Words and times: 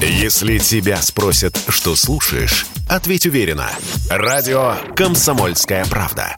Если 0.00 0.58
тебя 0.58 1.00
спросят, 1.00 1.58
что 1.68 1.96
слушаешь, 1.96 2.66
ответь 2.88 3.26
уверенно. 3.26 3.70
Радио 4.10 4.74
«Комсомольская 4.94 5.86
правда». 5.86 6.36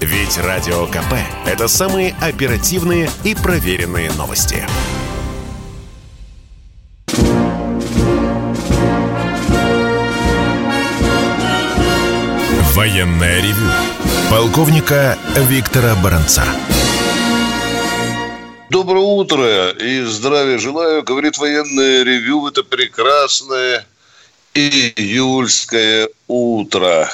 Ведь 0.00 0.36
Радио 0.38 0.86
КП– 0.86 1.14
это 1.46 1.68
самые 1.68 2.14
оперативные 2.20 3.10
и 3.24 3.34
проверенные 3.34 4.12
новости. 4.12 4.64
Военное 12.74 13.40
ревю 13.40 13.70
полковника 14.30 15.18
Виктора 15.34 15.96
Баранца. 15.96 16.44
Доброе 18.70 19.00
утро 19.02 19.70
и 19.70 20.02
здравия 20.02 20.58
желаю, 20.58 21.02
говорит 21.02 21.38
военное 21.38 22.02
ревю. 22.02 22.48
Это 22.48 22.62
прекрасное 22.62 23.86
июльское 24.52 26.10
утро. 26.26 27.10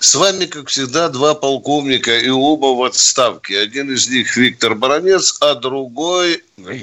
С 0.00 0.14
вами, 0.16 0.46
как 0.46 0.68
всегда, 0.68 1.08
два 1.08 1.34
полковника 1.34 2.18
и 2.18 2.30
оба 2.30 2.74
в 2.74 2.82
отставке. 2.82 3.60
Один 3.60 3.94
из 3.94 4.08
них 4.08 4.36
Виктор 4.36 4.74
Баранец, 4.74 5.36
а 5.40 5.54
другой... 5.54 6.42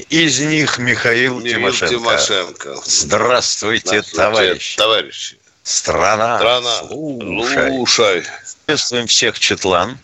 Из 0.09 0.39
них 0.39 0.77
Михаил, 0.77 1.39
Михаил 1.39 1.57
Тимошенко. 1.57 1.93
Тимошенко. 1.93 2.75
Здравствуйте, 2.85 3.87
Здравствуйте 3.87 4.15
товарищи. 4.15 4.77
Товарищи. 4.77 5.37
Страна, 5.63 6.37
Страна 6.37 6.77
слушай. 6.87 7.69
слушай. 7.69 8.23
Приветствуем 8.65 9.07
всех 9.07 9.39
Четлан. 9.39 9.97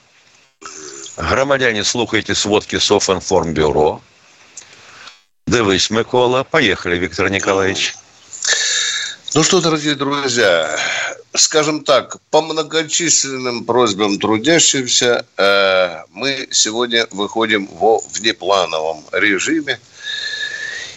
Громадяне, 1.18 1.84
слухайте 1.84 2.34
сводки 2.34 2.80
Софинформбюро. 2.80 4.02
Дивись, 5.46 5.92
Микола. 5.92 6.44
Поехали, 6.44 6.98
Виктор 6.98 7.30
Николаевич. 7.30 7.94
Ну 9.36 9.44
что, 9.44 9.62
дорогие 9.62 9.94
друзья, 9.94 10.76
скажем 11.36 11.84
так, 11.84 12.18
по 12.32 12.42
многочисленным 12.42 13.64
просьбам 13.64 14.20
трудящихся 14.20 15.26
э, 15.38 16.04
мы 16.10 16.48
сегодня 16.52 17.08
выходим 17.12 17.68
во 17.68 18.00
внеплановом 18.14 19.04
режиме 19.12 19.80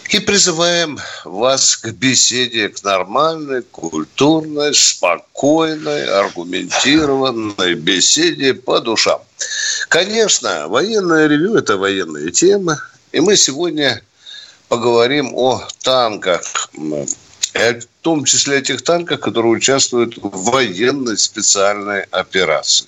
и 0.09 0.19
призываем 0.19 0.99
вас 1.25 1.75
к 1.77 1.89
беседе, 1.89 2.69
к 2.69 2.83
нормальной, 2.83 3.61
культурной, 3.61 4.73
спокойной, 4.73 6.07
аргументированной 6.07 7.75
беседе 7.75 8.53
по 8.53 8.79
душам. 8.79 9.21
Конечно, 9.89 10.67
военное 10.67 11.27
ревю– 11.27 11.55
это 11.57 11.77
военная 11.77 12.31
тема, 12.31 12.81
и 13.11 13.19
мы 13.19 13.35
сегодня 13.35 14.01
поговорим 14.69 15.33
о 15.33 15.67
танках, 15.83 16.41
в 16.73 17.85
том 18.01 18.23
числе 18.25 18.57
о 18.57 18.61
тех 18.61 18.81
танках, 18.81 19.19
которые 19.19 19.51
участвуют 19.51 20.17
в 20.17 20.51
военной 20.51 21.17
специальной 21.17 22.01
операции. 22.11 22.87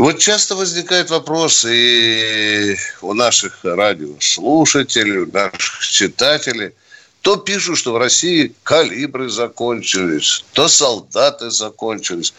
И 0.00 0.02
вот 0.02 0.18
часто 0.18 0.54
возникает 0.54 1.10
вопрос 1.10 1.66
и 1.68 2.74
у 3.02 3.12
наших 3.12 3.58
радиослушателей, 3.62 5.18
у 5.18 5.30
наших 5.30 5.86
читателей. 5.86 6.72
То 7.20 7.36
пишут, 7.36 7.76
что 7.76 7.92
в 7.92 7.98
России 7.98 8.54
калибры 8.62 9.28
закончились, 9.28 10.42
то 10.54 10.68
солдаты 10.68 11.50
закончились. 11.50 12.32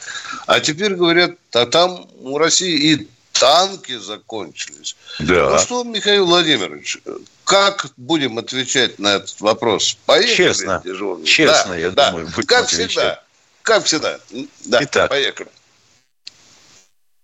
А 0.47 0.59
теперь 0.59 0.95
говорят, 0.95 1.35
а 1.51 1.67
там 1.67 2.07
у 2.21 2.39
России 2.39 2.93
и 2.93 3.07
танки 3.31 3.95
закончились. 3.95 4.95
Да. 5.19 5.51
Ну 5.51 5.59
что, 5.59 5.83
Михаил 5.83 6.25
Владимирович, 6.25 6.97
как 7.43 7.91
будем 7.95 8.39
отвечать 8.39 8.97
на 8.97 9.17
этот 9.17 9.39
вопрос? 9.39 9.99
Поехали, 10.07 10.35
честно, 10.35 10.81
дежурный. 10.83 11.27
Честно, 11.27 11.73
да, 11.73 11.77
я 11.77 11.91
да. 11.91 12.09
думаю, 12.09 12.25
будем 12.25 12.47
Как 12.47 12.63
отвечать. 12.63 12.89
всегда. 12.89 13.23
Как 13.61 13.85
всегда. 13.85 14.19
Да, 14.65 14.79
Итак, 14.81 15.11
поехали. 15.11 15.51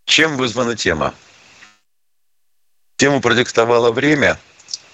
Чем 0.08 0.38
вызвана 0.38 0.76
тема? 0.76 1.14
Тему 2.96 3.22
продиктовало 3.22 3.92
время 3.92 4.40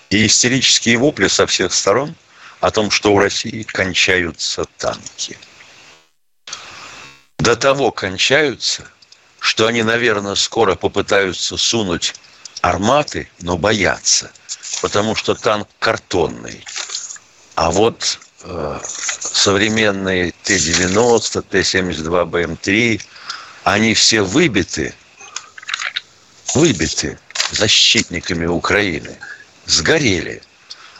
и 0.09 0.25
истерические 0.25 0.97
вопли 0.97 1.27
со 1.27 1.47
всех 1.47 1.71
сторон 1.71 2.15
о 2.59 2.71
том, 2.71 2.91
что 2.91 3.13
у 3.13 3.19
России 3.19 3.63
кончаются 3.63 4.65
танки. 4.77 5.37
До 7.37 7.55
того 7.55 7.91
кончаются, 7.91 8.89
что 9.39 9.67
они, 9.67 9.83
наверное, 9.83 10.35
скоро 10.35 10.75
попытаются 10.75 11.57
сунуть 11.57 12.15
арматы, 12.61 13.29
но 13.39 13.57
боятся, 13.57 14.31
потому 14.81 15.15
что 15.15 15.35
танк 15.35 15.69
картонный. 15.79 16.65
А 17.55 17.69
вот 17.69 18.19
э, 18.41 18.79
современные 18.83 20.33
Т-90, 20.43 21.41
Т-72, 21.43 22.25
БМ-3, 22.25 23.01
они 23.63 23.93
все 23.93 24.21
выбиты 24.23 24.93
выбиты 26.53 27.17
защитниками 27.51 28.45
Украины, 28.45 29.17
сгорели. 29.65 30.41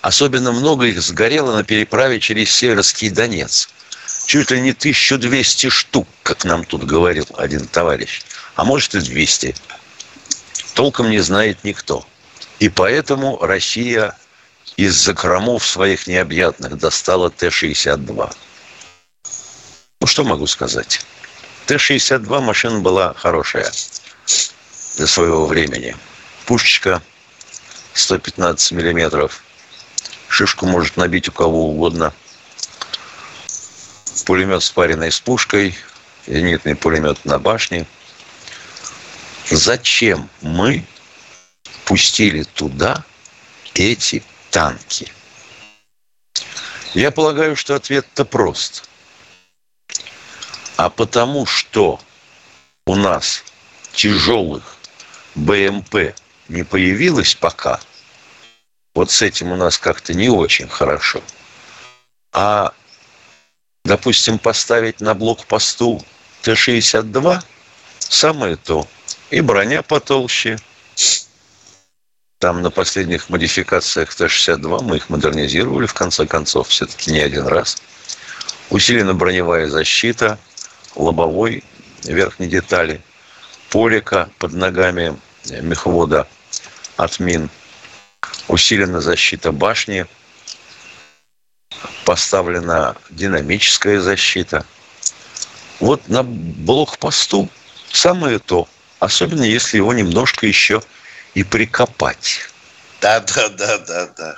Особенно 0.01 0.51
много 0.51 0.85
их 0.85 1.01
сгорело 1.01 1.55
на 1.55 1.63
переправе 1.63 2.19
через 2.19 2.51
Северский 2.51 3.09
Донец. 3.09 3.69
Чуть 4.25 4.51
ли 4.51 4.61
не 4.61 4.71
1200 4.71 5.69
штук, 5.69 6.07
как 6.23 6.43
нам 6.43 6.65
тут 6.65 6.83
говорил 6.83 7.25
один 7.37 7.67
товарищ. 7.67 8.21
А 8.55 8.63
может 8.63 8.95
и 8.95 8.99
200. 8.99 9.55
Толком 10.73 11.09
не 11.09 11.19
знает 11.19 11.63
никто. 11.63 12.05
И 12.59 12.69
поэтому 12.69 13.37
Россия 13.39 14.17
из 14.75 14.95
закромов 14.95 15.65
своих 15.65 16.07
необъятных 16.07 16.77
достала 16.77 17.29
Т-62. 17.29 18.35
Ну, 20.01 20.07
что 20.07 20.23
могу 20.23 20.47
сказать? 20.47 21.05
Т-62 21.67 22.41
машина 22.41 22.79
была 22.79 23.13
хорошая 23.13 23.71
для 24.95 25.07
своего 25.07 25.45
времени. 25.45 25.95
Пушечка 26.45 27.01
115 27.93 28.71
миллиметров. 28.73 29.43
Шишку 30.27 30.65
может 30.65 30.97
набить 30.97 31.29
у 31.29 31.31
кого 31.31 31.69
угодно. 31.69 32.13
Пулемет 34.25 34.63
спаренный 34.63 35.11
с 35.11 35.19
пушкой. 35.19 35.77
Зенитный 36.27 36.75
пулемет 36.75 37.23
на 37.25 37.39
башне. 37.39 37.85
Зачем 39.49 40.29
мы 40.41 40.85
пустили 41.85 42.43
туда 42.43 43.03
эти 43.73 44.23
танки? 44.49 45.11
Я 46.93 47.11
полагаю, 47.11 47.55
что 47.55 47.75
ответ-то 47.75 48.23
прост. 48.23 48.87
А 50.77 50.89
потому 50.89 51.45
что 51.45 51.99
у 52.85 52.95
нас 52.95 53.43
тяжелых 53.93 54.77
БМП 55.35 56.13
не 56.49 56.63
появилась 56.63 57.35
пока, 57.35 57.79
вот 58.93 59.09
с 59.09 59.21
этим 59.21 59.51
у 59.51 59.55
нас 59.55 59.77
как-то 59.77 60.13
не 60.13 60.29
очень 60.29 60.67
хорошо. 60.67 61.21
А, 62.31 62.73
допустим, 63.83 64.37
поставить 64.37 65.01
на 65.01 65.15
блокпосту 65.15 66.03
Т-62 66.43 67.43
самое 67.97 68.55
то. 68.55 68.87
И 69.31 69.41
броня 69.41 69.81
потолще. 69.81 70.59
Там 72.37 72.61
на 72.61 72.69
последних 72.69 73.29
модификациях 73.29 74.13
Т-62 74.13 74.83
мы 74.83 74.97
их 74.97 75.09
модернизировали, 75.09 75.87
в 75.87 75.93
конце 75.93 76.27
концов, 76.27 76.67
все-таки 76.67 77.11
не 77.11 77.19
один 77.19 77.47
раз. 77.47 77.81
Усилена 78.69 79.13
броневая 79.13 79.67
защита, 79.67 80.37
лобовой 80.95 81.63
верхней 82.03 82.47
детали– 82.47 83.01
полика 83.73 84.29
под 84.37 84.53
ногами 84.53 85.17
мехвода 85.49 86.27
от 86.95 87.19
мин. 87.19 87.49
Усилена 88.47 89.01
защита 89.01 89.51
башни. 89.51 90.05
Поставлена 92.05 92.95
динамическая 93.09 93.99
защита. 93.99 94.63
Вот 95.79 96.07
на 96.07 96.21
блокпосту 96.21 97.49
самое 97.91 98.37
то. 98.37 98.67
Особенно 98.99 99.43
если 99.43 99.77
его 99.77 99.91
немножко 99.91 100.45
еще 100.45 100.83
и 101.33 101.43
прикопать. 101.43 102.41
Да, 103.01 103.21
да, 103.21 103.49
да, 103.49 103.77
да, 103.79 104.07
да. 104.15 104.35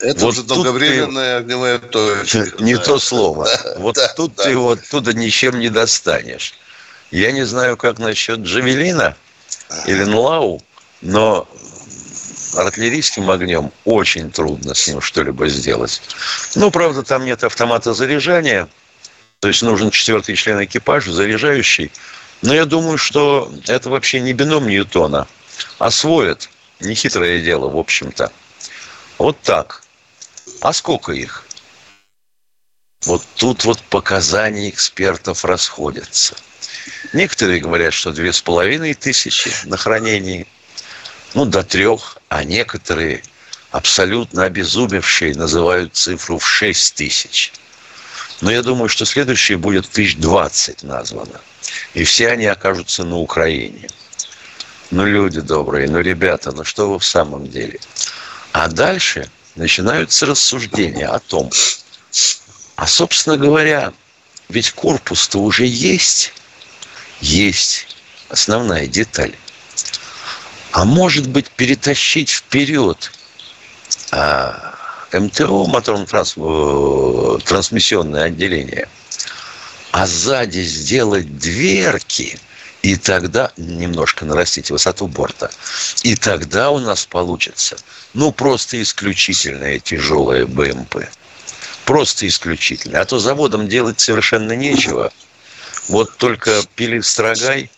Это 0.00 0.24
вот 0.24 0.34
уже 0.34 0.42
долговременная 0.42 1.38
ты... 1.38 1.44
огневая 1.44 1.78
точка. 1.78 2.50
Не 2.58 2.74
да. 2.74 2.82
то 2.82 2.98
слово. 2.98 3.44
Да, 3.44 3.74
вот 3.78 3.94
да, 3.94 4.12
тут 4.14 4.34
да. 4.34 4.42
ты 4.42 4.50
его 4.50 4.72
оттуда 4.72 5.12
ничем 5.12 5.60
не 5.60 5.68
достанешь. 5.68 6.54
Я 7.10 7.32
не 7.32 7.44
знаю, 7.44 7.76
как 7.76 7.98
насчет 7.98 8.40
Джавелина 8.40 9.16
или 9.86 10.04
Нлау, 10.04 10.62
но 11.00 11.48
артиллерийским 12.56 13.30
огнем 13.30 13.72
очень 13.84 14.30
трудно 14.30 14.74
с 14.74 14.86
ним 14.88 15.00
что-либо 15.00 15.48
сделать. 15.48 16.02
Ну, 16.54 16.70
правда, 16.70 17.02
там 17.02 17.24
нет 17.24 17.44
автомата 17.44 17.94
заряжания, 17.94 18.68
то 19.40 19.48
есть 19.48 19.62
нужен 19.62 19.90
четвертый 19.90 20.36
член 20.36 20.64
экипажа, 20.64 21.12
заряжающий. 21.12 21.92
Но 22.42 22.54
я 22.54 22.64
думаю, 22.64 22.98
что 22.98 23.52
это 23.66 23.90
вообще 23.90 24.20
не 24.20 24.32
бином 24.32 24.68
Ньютона. 24.68 25.26
Освоят. 25.78 26.48
Нехитрое 26.80 27.40
дело, 27.40 27.68
в 27.68 27.78
общем-то. 27.78 28.32
Вот 29.18 29.40
так. 29.40 29.82
А 30.60 30.72
сколько 30.72 31.12
их? 31.12 31.44
Вот 33.06 33.22
тут 33.36 33.64
вот 33.64 33.80
показания 33.82 34.68
экспертов 34.68 35.44
расходятся. 35.44 36.36
Некоторые 37.12 37.60
говорят, 37.60 37.94
что 37.94 38.12
две 38.12 38.32
с 38.32 38.40
половиной 38.40 38.94
тысячи 38.94 39.50
на 39.64 39.76
хранении, 39.76 40.46
ну, 41.34 41.44
до 41.44 41.62
трех, 41.62 42.18
а 42.28 42.44
некоторые 42.44 43.22
абсолютно 43.70 44.44
обезумевшие 44.44 45.34
называют 45.34 45.94
цифру 45.94 46.38
в 46.38 46.46
шесть 46.46 46.94
тысяч. 46.94 47.52
Но 48.40 48.50
я 48.50 48.62
думаю, 48.62 48.88
что 48.88 49.04
следующее 49.04 49.58
будет 49.58 49.88
тысяч 49.88 50.16
двадцать 50.16 50.82
названо. 50.82 51.40
И 51.94 52.04
все 52.04 52.28
они 52.28 52.46
окажутся 52.46 53.04
на 53.04 53.16
Украине. 53.16 53.88
Ну, 54.90 55.06
люди 55.06 55.40
добрые, 55.40 55.88
ну, 55.88 56.00
ребята, 56.00 56.52
ну 56.52 56.64
что 56.64 56.90
вы 56.90 56.98
в 56.98 57.04
самом 57.04 57.48
деле? 57.48 57.80
А 58.52 58.68
дальше 58.68 59.28
начинаются 59.56 60.26
рассуждения 60.26 61.08
о 61.08 61.18
том, 61.18 61.50
а, 62.76 62.86
собственно 62.86 63.36
говоря, 63.36 63.92
ведь 64.48 64.72
корпус-то 64.72 65.38
уже 65.38 65.64
есть, 65.64 66.32
есть 67.20 67.86
основная 68.28 68.86
деталь. 68.86 69.34
А 70.72 70.84
может 70.84 71.28
быть, 71.28 71.50
перетащить 71.50 72.30
вперед 72.30 73.12
а, 74.10 74.74
МТО, 75.12 75.66
моторно-трансмиссионное 75.66 78.22
э, 78.22 78.26
отделение, 78.26 78.88
а 79.92 80.06
сзади 80.06 80.62
сделать 80.62 81.38
дверки, 81.38 82.38
и 82.82 82.96
тогда 82.96 83.52
немножко 83.56 84.24
нарастить 84.24 84.70
высоту 84.70 85.06
борта, 85.06 85.50
и 86.02 86.16
тогда 86.16 86.70
у 86.70 86.80
нас 86.80 87.06
получится, 87.06 87.76
ну, 88.12 88.32
просто 88.32 88.82
исключительная 88.82 89.78
тяжелая 89.78 90.46
БМП. 90.46 91.06
Просто 91.84 92.26
исключительно. 92.26 93.00
А 93.00 93.04
то 93.04 93.18
заводом 93.18 93.68
делать 93.68 94.00
совершенно 94.00 94.52
нечего. 94.52 95.12
Вот 95.88 96.16
только 96.16 96.62
пили 96.74 97.00
строгай, 97.00 97.70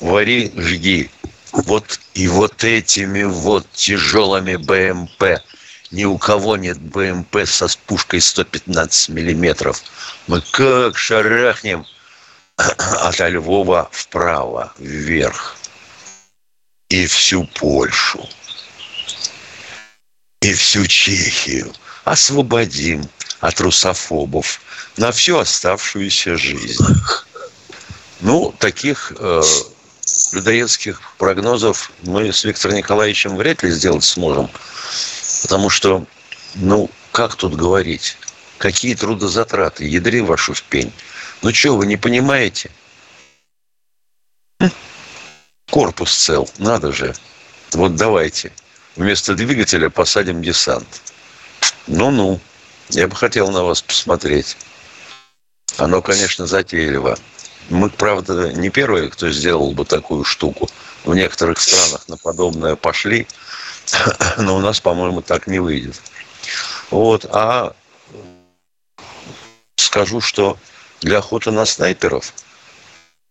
вари, 0.00 0.52
жги. 0.56 1.10
Вот 1.52 2.00
и 2.14 2.28
вот 2.28 2.62
этими 2.64 3.22
вот 3.22 3.66
тяжелыми 3.72 4.56
БМП. 4.56 5.42
Ни 5.90 6.04
у 6.04 6.18
кого 6.18 6.56
нет 6.56 6.78
БМП 6.78 7.46
со 7.46 7.66
пушкой 7.86 8.20
115 8.20 9.08
миллиметров. 9.08 9.82
Мы 10.26 10.42
как 10.52 10.98
шарахнем 10.98 11.86
от 12.56 13.18
Львова 13.20 13.88
вправо, 13.90 14.72
вверх. 14.78 15.56
И 16.90 17.06
всю 17.06 17.44
Польшу. 17.44 18.28
И 20.42 20.52
всю 20.52 20.86
Чехию– 20.86 21.72
освободим 22.08 23.08
от 23.40 23.60
русофобов 23.60 24.60
на 24.96 25.12
всю 25.12 25.38
оставшуюся 25.38 26.36
жизнь. 26.36 26.84
Ну, 28.20 28.52
таких 28.58 29.12
э, 29.18 29.42
людоедских 30.32 31.00
прогнозов 31.18 31.92
мы 32.02 32.32
с 32.32 32.44
Виктором 32.44 32.76
Николаевичем 32.76 33.36
вряд 33.36 33.62
ли 33.62 33.70
сделать 33.70 34.04
сможем. 34.04 34.50
Потому 35.42 35.70
что, 35.70 36.04
ну, 36.56 36.90
как 37.12 37.36
тут 37.36 37.54
говорить? 37.54 38.16
Какие 38.58 38.94
трудозатраты? 38.94 39.84
Ядри 39.86 40.20
вашу 40.20 40.52
в 40.52 40.62
пень. 40.64 40.92
Ну 41.42 41.54
что, 41.54 41.76
вы 41.76 41.86
не 41.86 41.96
понимаете? 41.96 42.70
Корпус 45.70 46.12
цел, 46.12 46.50
надо 46.58 46.90
же. 46.90 47.14
Вот 47.72 47.94
давайте. 47.94 48.52
Вместо 48.96 49.34
двигателя 49.36 49.90
посадим 49.90 50.42
десант. 50.42 50.88
Ну-ну, 51.86 52.40
я 52.90 53.08
бы 53.08 53.14
хотел 53.14 53.50
на 53.50 53.64
вас 53.64 53.82
посмотреть. 53.82 54.56
Оно, 55.76 56.02
конечно, 56.02 56.46
затейливо. 56.46 57.18
Мы, 57.68 57.90
правда, 57.90 58.52
не 58.52 58.70
первые, 58.70 59.10
кто 59.10 59.30
сделал 59.30 59.72
бы 59.72 59.84
такую 59.84 60.24
штуку. 60.24 60.68
В 61.04 61.14
некоторых 61.14 61.60
странах 61.60 62.08
на 62.08 62.16
подобное 62.16 62.76
пошли, 62.76 63.26
но 64.38 64.56
у 64.56 64.60
нас, 64.60 64.80
по-моему, 64.80 65.22
так 65.22 65.46
не 65.46 65.58
выйдет. 65.58 66.00
Вот, 66.90 67.26
а 67.30 67.74
скажу, 69.76 70.20
что 70.20 70.58
для 71.00 71.18
охоты 71.18 71.50
на 71.50 71.66
снайперов 71.66 72.32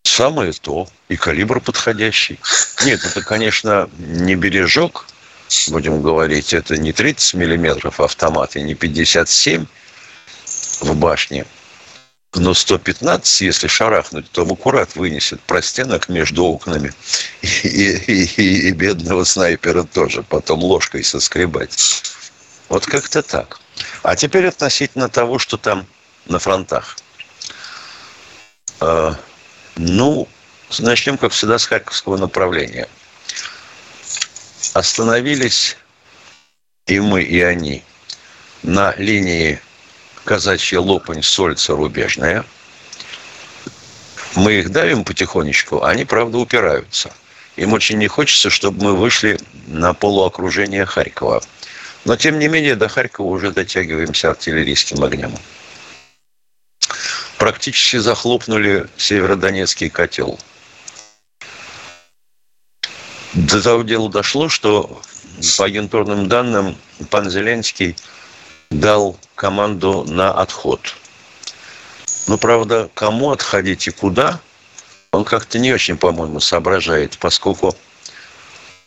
самое 0.03 0.53
то, 0.53 0.87
и 1.09 1.15
калибр 1.15 1.59
подходящий. 1.59 2.39
Нет, 2.85 3.03
это, 3.03 3.21
конечно, 3.21 3.89
не 3.97 4.35
бережок, 4.35 5.07
будем 5.69 6.01
говорить, 6.01 6.53
это 6.53 6.77
не 6.77 6.93
30 6.93 7.33
миллиметров 7.35 7.99
автомат 7.99 8.55
и 8.55 8.61
не 8.61 8.75
57 8.75 9.65
в 10.81 10.95
башне, 10.95 11.45
но 12.35 12.53
115, 12.53 13.41
если 13.41 13.67
шарахнуть, 13.67 14.29
то 14.31 14.45
в 14.45 14.53
аккурат 14.53 14.95
вынесет 14.95 15.41
простенок 15.41 16.09
между 16.09 16.45
окнами 16.45 16.93
и, 17.41 17.47
и, 17.47 18.23
и, 18.25 18.67
и 18.67 18.71
бедного 18.71 19.23
снайпера 19.23 19.83
тоже 19.83 20.23
потом 20.23 20.59
ложкой 20.59 21.03
соскребать. 21.03 22.03
Вот 22.69 22.85
как-то 22.85 23.23
так. 23.23 23.59
А 24.03 24.15
теперь 24.15 24.47
относительно 24.47 25.09
того, 25.09 25.39
что 25.39 25.57
там 25.57 25.87
на 26.25 26.39
фронтах. 26.39 26.97
Э, 28.81 29.13
ну, 29.77 30.27
начнем, 30.79 31.17
как 31.17 31.31
всегда, 31.31 31.57
с 31.57 31.65
Харьковского 31.65 32.17
направления– 32.17 32.87
остановились 34.77 35.77
и 36.85 36.99
мы, 36.99 37.23
и 37.23 37.41
они 37.41 37.83
на 38.63 38.93
линии 38.97 39.59
казачья 40.23 40.79
лопань, 40.79 41.23
сольца, 41.23 41.75
рубежная. 41.75 42.45
Мы 44.35 44.53
их 44.53 44.71
давим 44.71 45.03
потихонечку, 45.03 45.83
они, 45.83 46.05
правда, 46.05 46.37
упираются. 46.37 47.11
Им 47.55 47.73
очень 47.73 47.97
не 47.97 48.07
хочется, 48.07 48.49
чтобы 48.49 48.83
мы 48.83 48.95
вышли 48.95 49.39
на 49.65 49.93
полуокружение 49.93 50.85
Харькова. 50.85 51.41
Но, 52.05 52.15
тем 52.15 52.39
не 52.39 52.47
менее, 52.47 52.75
до 52.75 52.87
Харькова 52.87 53.27
уже 53.27 53.51
дотягиваемся 53.51 54.29
артиллерийским 54.29 55.03
огнем. 55.03 55.35
Практически 57.37 57.97
захлопнули 57.97 58.87
Северодонецкий 58.97 59.89
котел– 59.89 60.39
до 63.33 63.61
того 63.61 63.83
дела 63.83 64.09
дошло, 64.09 64.49
что 64.49 65.01
по 65.57 65.65
агентурным 65.65 66.27
данным 66.27 66.77
пан 67.09 67.29
Зеленский 67.29 67.95
дал 68.69 69.17
команду 69.35 70.05
на 70.07 70.31
отход. 70.31 70.95
Но, 72.27 72.37
правда, 72.37 72.89
кому 72.93 73.31
отходить 73.31 73.87
и 73.87 73.91
куда, 73.91 74.39
он 75.11 75.23
как-то 75.23 75.59
не 75.59 75.73
очень, 75.73 75.97
по-моему, 75.97 76.39
соображает, 76.39 77.17
поскольку 77.17 77.75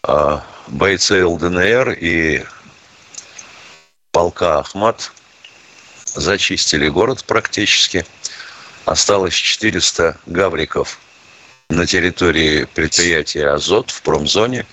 э, 0.06 0.38
бойцы 0.68 1.25
ЛДНР 1.25 1.90
и 1.92 2.44
полка 4.12 4.59
Ахмат 4.59 5.12
зачистили 6.04 6.88
город 6.88 7.25
практически. 7.25 8.04
Осталось 8.85 9.35
400 9.35 10.18
гавриков– 10.26 10.99
на 11.71 11.87
территории 11.87 12.65
предприятия 12.65 13.49
«Азот» 13.49 13.91
в 13.91 14.03
промзоне, 14.03 14.67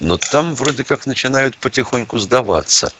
но 0.00 0.18
там 0.18 0.54
вроде 0.54 0.84
как 0.84 1.06
начинают 1.06 1.56
потихоньку 1.56 2.18
сдаваться 2.18 2.92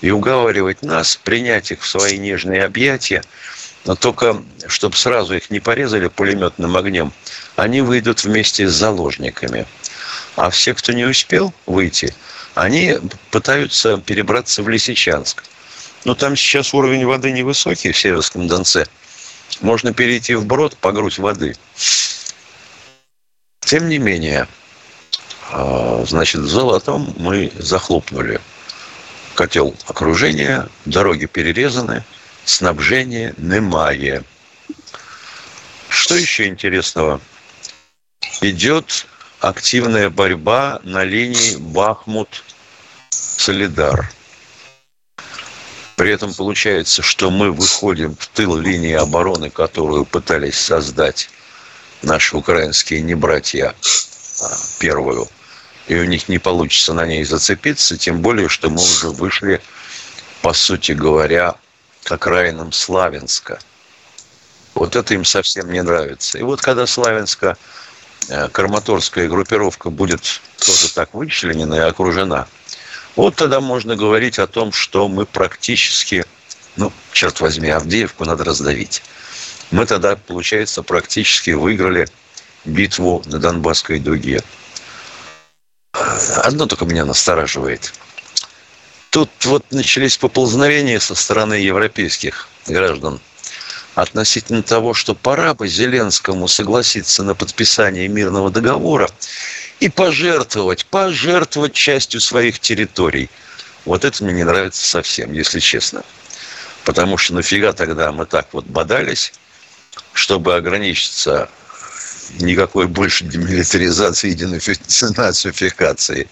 и 0.00 0.10
уговаривать 0.10 0.82
нас 0.82 1.16
принять 1.16 1.70
их 1.70 1.82
в 1.82 1.88
свои 1.88 2.18
нежные 2.18 2.64
объятия, 2.64 3.22
но 3.84 3.94
только, 3.94 4.42
чтобы 4.66 4.96
сразу 4.96 5.34
их 5.34 5.50
не 5.50 5.60
порезали 5.60 6.08
пулеметным 6.08 6.76
огнем, 6.76 7.12
они 7.56 7.80
выйдут 7.80 8.24
вместе 8.24 8.68
с 8.68 8.72
заложниками. 8.72 9.66
А 10.36 10.50
все, 10.50 10.74
кто 10.74 10.92
не 10.92 11.04
успел 11.04 11.54
выйти, 11.66 12.14
они 12.54 12.98
пытаются 13.30 13.98
перебраться 13.98 14.62
в 14.62 14.68
Лисичанск. 14.68 15.44
Но 16.04 16.14
там 16.14 16.36
сейчас 16.36 16.74
уровень 16.74 17.06
воды 17.06 17.30
невысокий 17.30 17.92
в 17.92 17.98
Северском 17.98 18.48
Донце. 18.48 18.86
Можно 19.60 19.92
перейти 19.92 20.34
в 20.34 20.44
брод 20.44 20.76
по 20.76 20.92
воды. 20.92 21.56
Тем 23.60 23.88
не 23.88 23.98
менее, 23.98 24.46
а, 25.50 26.04
значит, 26.06 26.42
Золотом 26.42 27.14
мы 27.18 27.50
захлопнули 27.58 28.40
котел 29.34 29.74
окружения, 29.86 30.68
дороги 30.84 31.26
перерезаны, 31.26 32.04
снабжение 32.44 33.34
немає. 33.36 34.24
Что 35.88 36.16
еще 36.16 36.48
интересного? 36.48 37.20
Идет 38.40 39.06
активная 39.40 40.10
борьба 40.10 40.80
на 40.82 41.04
линии 41.04 41.56
Бахмут-Солидар. 41.56 44.10
При 45.96 46.10
этом 46.10 46.34
получается, 46.34 47.02
что 47.02 47.30
мы 47.30 47.52
выходим 47.52 48.16
в 48.16 48.26
тыл 48.28 48.56
линии 48.56 48.94
обороны, 48.94 49.50
которую 49.50 50.04
пытались 50.04 50.58
создать 50.58 51.30
наши 52.02 52.36
украинские 52.36 53.00
не 53.02 53.14
братья 53.14 53.74
а, 54.42 54.50
первую, 54.78 55.28
и 55.86 55.96
у 55.96 56.04
них 56.04 56.28
не 56.28 56.38
получится 56.38 56.92
на 56.92 57.06
ней 57.06 57.24
зацепиться, 57.24 57.96
тем 57.96 58.20
более, 58.20 58.48
что 58.48 58.70
мы 58.70 58.82
уже 58.82 59.08
вышли, 59.10 59.60
по 60.42 60.52
сути 60.52 60.92
говоря, 60.92 61.56
к 62.04 62.12
окраинам 62.12 62.72
Славянска. 62.72 63.58
Вот 64.74 64.96
это 64.96 65.14
им 65.14 65.24
совсем 65.24 65.72
не 65.72 65.82
нравится. 65.82 66.38
И 66.38 66.42
вот 66.42 66.60
когда 66.60 66.86
Славянска 66.86 67.56
э, 68.28 68.48
Краматорская 68.48 69.28
группировка 69.28 69.90
будет 69.90 70.40
тоже 70.58 70.92
так 70.92 71.14
вычленена 71.14 71.74
и 71.74 71.78
окружена, 71.78 72.46
вот 73.16 73.34
тогда 73.34 73.60
можно 73.60 73.96
говорить 73.96 74.38
о 74.38 74.46
том, 74.46 74.72
что 74.72 75.08
мы 75.08 75.26
практически, 75.26 76.24
ну, 76.76 76.92
черт 77.12 77.40
возьми, 77.40 77.68
Авдеевку 77.68 78.24
надо 78.24 78.44
раздавить. 78.44 79.02
Мы 79.70 79.84
тогда, 79.86 80.16
получается, 80.16 80.82
практически 80.82 81.50
выиграли 81.50 82.08
битву 82.64 83.22
на 83.26 83.38
Донбасской 83.38 83.98
дуге. 83.98 84.42
Одно 85.92 86.66
только 86.66 86.86
меня 86.86 87.04
настораживает. 87.04 87.92
Тут 89.10 89.30
вот 89.44 89.64
начались 89.70 90.16
поползновения 90.16 91.00
со 91.00 91.14
стороны 91.14 91.54
европейских 91.54 92.48
граждан 92.66 93.20
относительно 93.94 94.62
того, 94.62 94.94
что 94.94 95.14
пора 95.14 95.54
бы 95.54 95.66
Зеленскому 95.66 96.46
согласиться 96.46 97.22
на 97.22 97.34
подписание 97.34 98.06
мирного 98.08 98.50
договора 98.50 99.08
и 99.80 99.88
пожертвовать, 99.88 100.86
пожертвовать 100.86 101.72
частью 101.72 102.20
своих 102.20 102.60
территорий. 102.60 103.28
Вот 103.84 104.04
это 104.04 104.22
мне 104.24 104.34
не 104.34 104.44
нравится 104.44 104.86
совсем, 104.86 105.32
если 105.32 105.58
честно. 105.58 106.04
Потому 106.84 107.18
что 107.18 107.34
нафига 107.34 107.72
тогда 107.72 108.12
мы 108.12 108.24
так 108.26 108.48
вот 108.52 108.66
бодались, 108.66 109.32
чтобы 110.12 110.54
ограничиться 110.54 111.48
никакой 112.40 112.86
больше 112.86 113.24
демилитаризации 113.24 114.30
и 114.30 114.34
денацификации. 114.34 116.28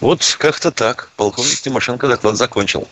Вот 0.00 0.36
как-то 0.38 0.70
так. 0.70 1.10
Полковник 1.16 1.60
Тимошенко 1.60 2.08
доклад 2.08 2.36
закончил. 2.36 2.88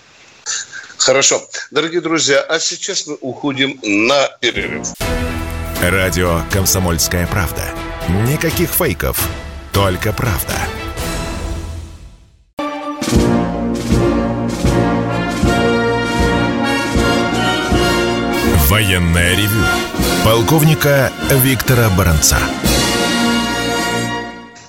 Хорошо. 0.98 1.48
Дорогие 1.70 2.00
друзья, 2.00 2.40
а 2.40 2.58
сейчас 2.58 3.06
мы 3.06 3.16
уходим 3.20 3.78
на 3.82 4.28
перерыв. 4.40 4.88
Радио 5.80 6.42
«Комсомольская 6.50 7.26
правда». 7.26 7.62
Никаких 8.26 8.70
фейков, 8.70 9.18
только 9.72 10.12
правда. 10.12 10.54
Военная 18.68 19.34
ревю. 19.34 19.64
Полковника 20.26 21.10
Виктора 21.30 21.88
Баранца. 21.88 22.36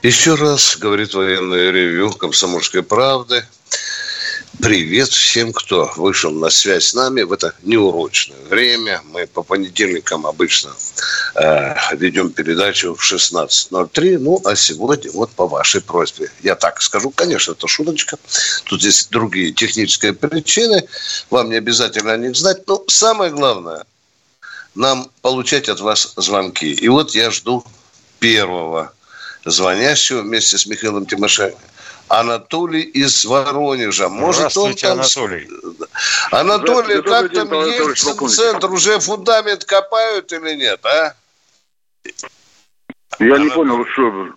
Еще 0.01 0.35
раз 0.35 0.77
говорит 0.77 1.13
военное 1.13 1.69
ревю 1.69 2.11
«Комсомольской 2.11 2.81
правды». 2.81 3.43
Привет 4.61 5.07
всем, 5.07 5.53
кто 5.53 5.89
вышел 5.95 6.31
на 6.31 6.49
связь 6.49 6.87
с 6.87 6.93
нами 6.93 7.21
в 7.21 7.31
это 7.31 7.55
неурочное 7.63 8.37
время. 8.49 9.01
Мы 9.05 9.25
по 9.25 9.41
понедельникам 9.41 10.27
обычно 10.27 10.71
э, 11.35 11.75
ведем 11.95 12.31
передачу 12.31 12.93
в 12.93 12.99
16.03. 12.99 14.17
Ну, 14.17 14.41
а 14.43 14.57
сегодня 14.57 15.11
вот 15.13 15.31
по 15.31 15.47
вашей 15.47 15.79
просьбе. 15.79 16.29
Я 16.43 16.55
так 16.55 16.81
скажу, 16.81 17.09
конечно, 17.09 17.53
это 17.53 17.69
шуточка. 17.69 18.17
Тут 18.65 18.83
есть 18.83 19.09
другие 19.11 19.53
технические 19.53 20.11
причины. 20.11 20.85
Вам 21.29 21.49
не 21.49 21.55
обязательно 21.55 22.11
о 22.11 22.17
них 22.17 22.35
знать. 22.35 22.67
Но 22.67 22.83
самое 22.87 23.31
главное, 23.31 23.85
нам 24.75 25.09
получать 25.21 25.69
от 25.69 25.79
вас 25.79 26.11
звонки. 26.17 26.73
И 26.73 26.89
вот 26.89 27.15
я 27.15 27.31
жду 27.31 27.63
первого 28.19 28.91
звонящего 29.45 30.21
вместе 30.21 30.57
с 30.57 30.65
Михаилом 30.65 31.05
Тимошенко. 31.05 31.57
Анатолий 32.09 32.81
из 32.81 33.23
Воронежа. 33.25 34.09
Может, 34.09 34.57
он 34.57 34.73
там... 34.73 34.99
Анатолий. 34.99 35.47
Анатолий, 36.31 37.01
как 37.03 37.31
там 37.31 37.51
Ельцин-центр? 37.51 38.71
Уже 38.71 38.99
фундамент 38.99 39.63
копают 39.63 40.31
или 40.33 40.55
нет, 40.55 40.83
а? 40.85 41.13
Я 43.19 43.37
не 43.37 43.49
понял, 43.49 43.85
что... 43.93 44.29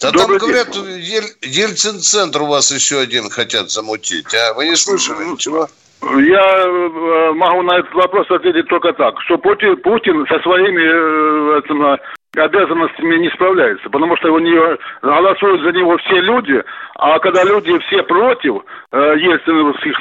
Да 0.00 0.10
там, 0.10 0.36
говорят, 0.36 0.74
Ель- 0.74 1.36
Ельцин-центр 1.42 2.42
у 2.42 2.46
вас 2.46 2.72
еще 2.72 2.98
один 2.98 3.30
хотят 3.30 3.70
замутить, 3.70 4.34
а? 4.34 4.52
Вы 4.54 4.68
не 4.68 4.76
слышали 4.76 5.24
ничего? 5.24 5.68
Я 6.02 6.66
э, 6.66 7.32
могу 7.34 7.62
на 7.62 7.78
этот 7.78 7.94
вопрос 7.94 8.28
ответить 8.28 8.66
только 8.68 8.92
так, 8.94 9.14
что 9.22 9.38
Путин, 9.38 9.76
Путин 9.76 10.26
со 10.26 10.40
своими 10.40 10.82
э, 10.82 11.58
этим, 11.60 11.98
обязанностями 12.36 13.16
не 13.16 13.28
справляется, 13.30 13.90
потому 13.90 14.16
что 14.16 14.32
у 14.32 14.38
нее 14.38 14.78
голосуют 15.02 15.62
за 15.62 15.72
него 15.72 15.96
все 15.98 16.20
люди, 16.20 16.62
а 16.96 17.18
когда 17.18 17.44
люди 17.44 17.78
все 17.80 18.02
против 18.04 18.62
э, 18.90 19.14
ельциновских 19.18 19.94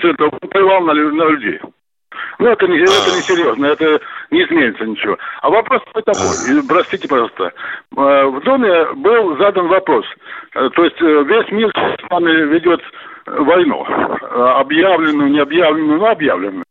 центров, 0.00 0.32
он 0.40 0.48
плевал 0.48 0.80
на, 0.82 0.94
на 0.94 1.28
людей. 1.28 1.60
Ну, 2.38 2.48
это 2.48 2.66
не, 2.66 2.78
это 2.78 3.14
не 3.14 3.22
серьезно, 3.22 3.66
это 3.66 4.00
не 4.30 4.42
изменится 4.42 4.84
ничего. 4.84 5.18
А 5.42 5.50
вопрос 5.50 5.82
такой, 5.92 6.12
и, 6.48 6.66
простите, 6.66 7.08
пожалуйста. 7.08 7.52
Э, 7.96 8.24
в 8.26 8.40
Доме 8.42 8.92
был 8.94 9.36
задан 9.36 9.68
вопрос. 9.68 10.06
Э, 10.54 10.70
то 10.70 10.84
есть 10.84 11.00
э, 11.00 11.24
весь 11.24 11.50
мир 11.50 11.70
с 11.74 12.10
нами 12.10 12.30
ведет 12.54 12.80
войну. 13.26 13.84
Э, 13.86 14.60
Объявленную, 14.60 15.30
не 15.30 15.40
объявленную, 15.40 15.98
но 15.98 16.06
объявленную. 16.06 16.64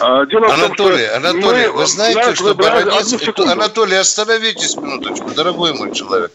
А, 0.00 0.26
Дело 0.26 0.52
Анатолий, 0.52 1.06
том, 1.06 1.16
Анатолий, 1.16 1.68
мы- 1.68 1.72
вы 1.72 1.86
знаете, 1.86 2.20
Да, 2.20 2.34
что 2.34 2.44
секунду. 3.42 3.52
Анатолий, 3.52 3.96
остановитесь 3.96 4.74
минуточку, 4.74 5.30
дорогой 5.30 5.72
мой 5.72 5.94
человек. 5.94 6.32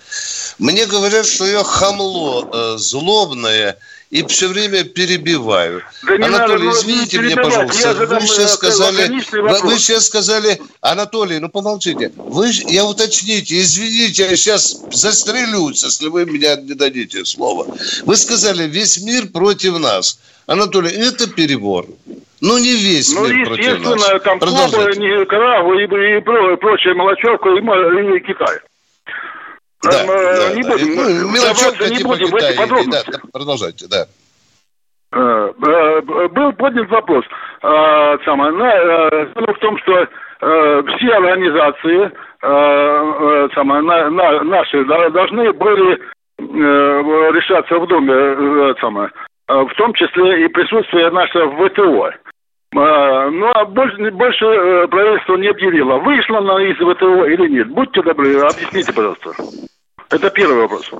Мне 0.59 0.85
говорят, 0.85 1.25
что 1.25 1.45
я 1.45 1.63
хамло 1.63 2.47
э, 2.53 2.77
злобное 2.77 3.77
и 4.09 4.23
все 4.25 4.47
время 4.47 4.83
перебиваю. 4.83 5.83
Да 6.03 6.15
Анатолий, 6.15 6.31
надо, 6.31 6.57
ну, 6.57 6.71
извините 6.71 7.19
меня, 7.19 7.35
пожалуйста. 7.37 7.93
Вы 7.93 8.15
э, 8.15 8.19
сейчас 8.21 8.53
сказали, 8.55 9.07
вы, 9.61 9.77
сейчас 9.77 10.05
сказали, 10.07 10.59
Анатолий, 10.81 11.39
ну 11.39 11.49
помолчите. 11.49 12.11
Вы, 12.15 12.49
я 12.67 12.85
уточните, 12.85 13.59
извините, 13.59 14.23
я 14.23 14.35
сейчас 14.35 14.81
застрелюсь, 14.91 15.83
если 15.83 16.07
вы 16.07 16.25
меня 16.25 16.55
не 16.55 16.73
дадите 16.73 17.23
слова. 17.23 17.67
Вы 18.03 18.17
сказали, 18.17 18.63
весь 18.63 18.99
мир 19.01 19.27
против 19.27 19.77
нас. 19.77 20.19
Анатолий, 20.47 20.89
это 20.89 21.29
перебор. 21.29 21.85
Ну, 22.41 22.57
не 22.57 22.73
весь 22.73 23.13
Ну, 23.13 23.27
мир 23.27 23.45
против 23.45 23.65
нас. 23.65 23.95
естественно, 23.95 24.19
там 24.21 24.39
Куба. 24.39 24.95
Никарагуа 24.95 25.75
и, 25.75 25.83
и, 25.83 26.21
про- 26.21 26.57
прочая 26.57 26.95
мелочевка, 26.95 27.49
и, 27.49 28.17
и 28.17 28.19
Китай. 28.21 28.59
Да, 29.81 30.03
э, 30.03 30.05
да, 30.05 30.55
не 30.55 30.63
да. 30.63 30.69
будем, 30.71 30.95
Ну, 30.95 31.29
мелочевка 31.31 31.89
не 31.89 31.95
типа 31.97 32.09
будем 32.09 32.27
в 32.27 32.35
эти 32.35 32.57
подробности. 32.57 33.11
да, 33.11 33.19
продолжайте, 33.31 33.87
да. 33.87 34.05
Э, 35.11 35.51
э, 35.67 36.27
Был 36.29 36.53
поднят 36.53 36.89
вопрос. 36.89 37.25
самое, 38.25 38.51
на, 38.51 39.09
Дело 39.35 39.53
в 39.53 39.59
том, 39.59 39.77
что 39.79 40.07
все 40.39 41.13
организации 41.13 42.11
самое, 43.53 43.81
на- 43.81 44.09
на- 44.09 44.43
наши 44.43 44.85
должны 44.85 45.51
были 45.53 45.99
решаться 46.39 47.77
в 47.79 47.87
Доме, 47.87 48.13
э, 48.13 48.73
самое, 48.79 49.09
в 49.47 49.69
том 49.75 49.93
числе 49.93 50.45
и 50.45 50.47
присутствие 50.47 51.09
наше 51.11 51.39
в 51.45 51.67
ВТО. 51.69 52.11
Э, 52.75 53.29
Ну, 53.31 53.49
а 53.55 53.65
больше, 53.65 54.11
больше 54.11 54.87
правительство 54.89 55.35
не 55.35 55.47
объявило, 55.47 55.97
вышло 55.97 56.37
она 56.37 56.61
из 56.63 56.75
ВТО 56.77 57.25
или 57.25 57.47
нет. 57.49 57.67
Будьте 57.69 58.01
добры, 58.03 58.39
объясните, 58.39 58.93
пожалуйста. 58.93 59.31
Это 60.09 60.29
первый 60.31 60.57
вопрос. 60.57 60.91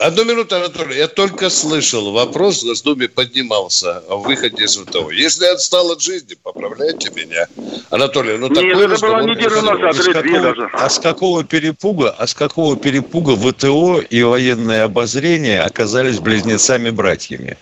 Одну 0.00 0.24
минуту, 0.24 0.56
Анатолий. 0.56 0.96
Я 0.96 1.08
только 1.08 1.50
слышал 1.50 2.12
вопрос, 2.12 2.62
в 2.62 2.66
Госдуме 2.66 3.06
поднимался 3.06 4.02
о 4.08 4.16
выходе 4.16 4.64
из 4.64 4.74
ВТО. 4.78 5.10
Если 5.10 5.44
я 5.44 5.52
отстал 5.52 5.92
от 5.92 6.00
жизни, 6.00 6.36
поправляйте 6.42 7.10
меня. 7.14 7.46
Анатолий, 7.90 8.38
ну 8.38 8.48
Нет, 8.48 8.54
такой 8.54 8.86
это 8.86 9.06
было 9.06 9.20
неделю 9.20 9.56
не 9.56 9.60
назад. 9.60 9.82
А 9.82 9.92
с, 9.92 10.06
или 10.06 10.12
две 10.14 10.32
какого, 10.32 10.54
даже. 10.54 10.70
а 10.72 10.88
с 10.88 10.98
какого 10.98 11.44
перепуга, 11.44 12.14
а 12.16 12.26
с 12.26 12.32
какого 12.32 12.78
перепуга 12.78 13.36
ВТО 13.36 14.00
и 14.00 14.22
военное 14.22 14.84
обозрение 14.84 15.60
оказались 15.60 16.18
близнецами-братьями? 16.18 17.58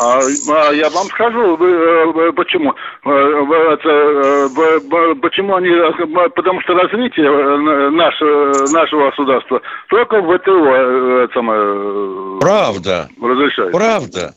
А, 0.00 0.20
а 0.20 0.72
я 0.72 0.90
вам 0.90 1.06
скажу, 1.06 1.56
э, 1.56 2.32
почему. 2.32 2.74
Э, 3.04 3.10
это, 3.74 3.88
э, 3.88 5.14
почему 5.22 5.54
они... 5.54 5.70
Потому 6.34 6.60
что 6.62 6.74
развитие 6.74 7.26
э, 7.26 7.90
наше- 7.90 8.72
нашего 8.72 9.10
государства 9.10 9.62
только 9.88 10.20
в 10.20 10.36
ВТО 10.36 11.11
э, 11.12 11.28
самое, 11.34 11.60
э, 11.62 12.38
Правда, 12.40 13.08
разрешает. 13.20 13.72
правда. 13.72 14.34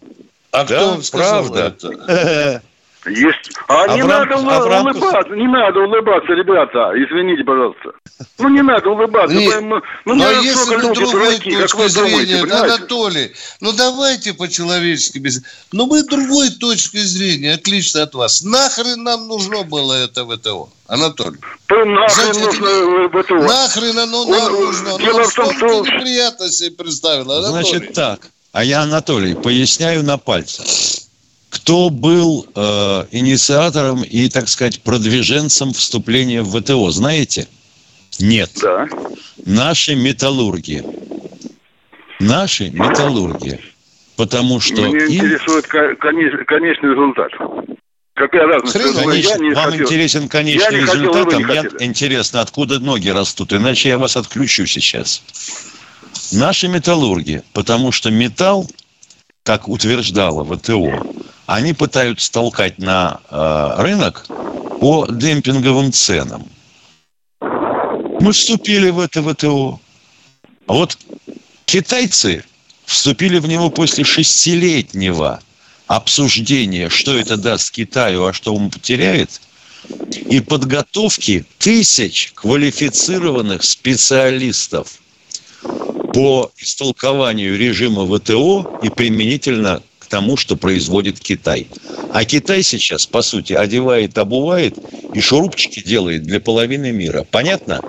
А 0.52 0.64
Да, 0.64 0.76
кто 0.76 0.90
вам 0.92 1.02
сказал 1.02 1.44
правда. 1.50 1.76
это? 1.78 2.62
Есть. 3.06 3.52
А, 3.68 3.84
А 3.84 3.96
не 3.96 4.02
в 4.04 4.08
надо 4.08 4.34
а 4.36 4.38
в 4.38 4.68
рамках- 4.68 4.96
улыбаться, 4.96 5.36
не 5.36 5.48
надо 5.48 5.80
улыбаться, 5.82 6.34
ребята. 6.34 6.92
Извините, 6.96 7.44
пожалуйста. 7.44 7.92
Ну 8.40 8.50
не 8.50 8.62
надо 8.64 8.90
улыбаться. 8.90 9.36
Нет, 9.36 9.62
Ну, 9.62 9.82
Но 10.06 10.14
ну, 10.16 10.42
если 10.42 10.76
вы 10.76 10.82
люди 10.82 11.02
другой 11.02 11.12
дураки, 11.12 11.56
точки 11.56 11.76
думаете, 11.78 11.90
зрения, 12.26 12.36
да, 12.36 12.42
понимаете? 12.42 12.74
Анатолий, 12.76 13.32
ну 13.62 13.72
давайте 13.74 14.34
по-человечески. 14.34 15.20
Без... 15.20 15.42
Но 15.72 15.86
мы 15.86 16.04
другой 16.04 16.50
точки 16.50 16.98
зрения, 16.98 17.54
отлично 17.54 18.04
от 18.04 18.16
вас. 18.16 18.42
Нахрен 18.44 19.04
нам 19.04 19.28
нужно 19.28 19.64
было 19.64 19.94
это 19.94 20.26
ВТО? 20.26 20.70
Анатолий. 20.88 21.38
То 21.68 21.86
нахрен 21.86 22.34
Знаете, 22.34 22.40
нужно 22.40 22.68
это 22.68 23.24
ВТО. 23.24 23.36
Нахрен 23.36 24.00
оно 24.00 24.26
нам 24.26 24.44
Он- 24.56 24.66
нужно? 24.66 24.98
дело 24.98 25.20
Оно 25.20 25.30
в 25.30 25.34
том, 25.34 25.56
что- 25.56 25.86
неприятностей 25.86 26.70
представило, 26.72 27.38
Анатолий. 27.38 27.64
Значит 27.70 27.94
так, 27.94 28.28
а 28.52 28.64
я, 28.64 28.82
Анатолий, 28.82 29.36
поясняю 29.36 30.04
на 30.04 30.18
пальцах. 30.18 30.66
Кто 31.56 31.90
был 31.90 32.46
э, 32.54 33.06
инициатором 33.12 34.04
и, 34.04 34.28
так 34.30 34.50
сказать, 34.50 34.82
продвиженцем 34.82 35.72
вступления 35.72 36.42
в 36.42 36.60
ВТО, 36.60 36.92
знаете? 36.92 37.48
Нет. 38.20 38.52
Да. 38.62 38.88
Наши 39.46 39.96
металлурги. 39.96 40.84
Наши 42.20 42.70
металлурги. 42.72 43.62
Потому 44.18 44.60
что 44.60 44.82
Меня 44.82 45.06
им... 45.06 45.26
интересует 45.26 45.66
ко- 45.68 45.94
конеч- 45.94 46.44
конечный 46.46 46.90
результат. 46.92 47.32
Какая 48.16 48.48
разница? 48.48 48.80
Конечно, 48.80 49.30
я 49.30 49.38
не 49.38 49.54
вам 49.54 49.72
хотел- 49.72 49.86
интересен 49.86 50.28
конечный 50.28 50.76
Я 50.76 50.82
результат, 50.82 51.34
а 51.34 51.38
не 51.38 51.44
мне 51.46 51.64
интересно, 51.80 52.42
откуда 52.42 52.80
ноги 52.80 53.08
растут, 53.10 53.54
иначе 53.54 53.90
я 53.90 53.98
вас 53.98 54.18
отключу 54.18 54.66
сейчас. 54.66 55.22
Наши 56.34 56.68
металлурги, 56.68 57.44
потому 57.54 57.92
что 57.94 58.12
металл, 58.12 58.70
как 59.44 59.68
утверждало 59.70 60.44
ВТО, 60.46 61.06
они 61.46 61.74
пытаются 61.74 62.32
толкать 62.32 62.80
на 62.80 63.20
э, 63.30 63.76
рынок 63.78 64.26
по 64.80 65.08
демпинговым 65.10 65.92
ценам. 65.92 66.48
Мы 67.40 68.32
вступили 68.32 68.90
в 68.90 69.00
это 69.00 69.22
ВТО. 69.22 69.80
А 70.68 70.74
вот 70.74 70.98
китайцы 71.66 72.44
вступили 72.86 73.40
в 73.40 73.48
него 73.48 73.70
после 73.70 74.04
шестилетнего 74.04 75.42
обсуждения, 75.88 76.90
что 76.90 77.18
это 77.18 77.38
даст 77.38 77.72
Китаю, 77.72 78.26
а 78.26 78.34
что 78.34 78.56
он 78.56 78.72
потеряет, 78.72 79.42
и 80.10 80.40
подготовки 80.40 81.46
тысяч 81.60 82.32
квалифицированных 82.34 83.64
специалистов 83.64 85.00
по 86.14 86.52
истолкованию 86.58 87.58
режима 87.58 88.06
ВТО 88.08 88.80
и 88.82 88.90
применительно 88.90 89.84
тому, 90.16 90.38
что 90.38 90.56
производит 90.56 91.20
Китай. 91.20 91.68
А 92.14 92.24
Китай 92.24 92.64
сейчас, 92.64 93.06
по 93.06 93.22
сути, 93.22 93.52
одевает, 93.52 94.18
обувает 94.18 94.78
и 95.14 95.20
шурупчики 95.20 95.84
делает 95.84 96.24
для 96.24 96.40
половины 96.40 96.94
мира. 96.94 97.28
Понятно? 97.30 97.82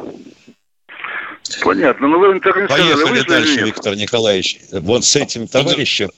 Понятно. 1.63 2.09
Ну, 2.09 2.19
вы 2.19 2.37
сказали. 2.41 2.67
Поехали 2.67 3.11
Вышли 3.21 3.29
дальше? 3.29 3.61
Виктор 3.63 3.95
Николаевич. 3.95 4.59
Вот 4.73 5.05
с 5.05 5.15
этим 5.15 5.47
товарищем 5.47 6.11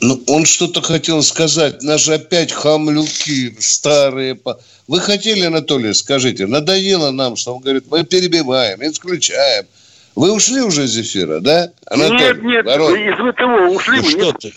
Ну, 0.00 0.22
он 0.26 0.46
что-то 0.46 0.80
хотел 0.80 1.22
сказать. 1.22 1.82
Нас 1.82 2.00
же 2.04 2.14
опять 2.14 2.50
хамлюки 2.50 3.54
старые. 3.60 4.40
Вы 4.86 5.00
хотели, 5.00 5.42
Анатолий, 5.42 5.92
скажите, 5.92 6.46
надоело 6.46 7.10
нам, 7.10 7.36
что 7.36 7.56
он 7.56 7.60
говорит, 7.60 7.84
мы 7.90 8.04
перебиваем, 8.04 8.80
исключаем. 8.80 9.66
Вы 10.14 10.32
ушли 10.32 10.62
уже 10.62 10.84
из 10.84 10.96
эфира, 10.98 11.40
да? 11.40 11.70
Анатолий, 11.84 12.20
Нет, 12.20 12.42
нет, 12.42 12.64
Ворон? 12.64 12.94
из 12.96 13.34
ВТО 13.34 13.76
ушли 13.76 13.98
Ну 13.98 14.02
мы, 14.04 14.10
что 14.10 14.24
нет? 14.24 14.36
ты? 14.40 14.52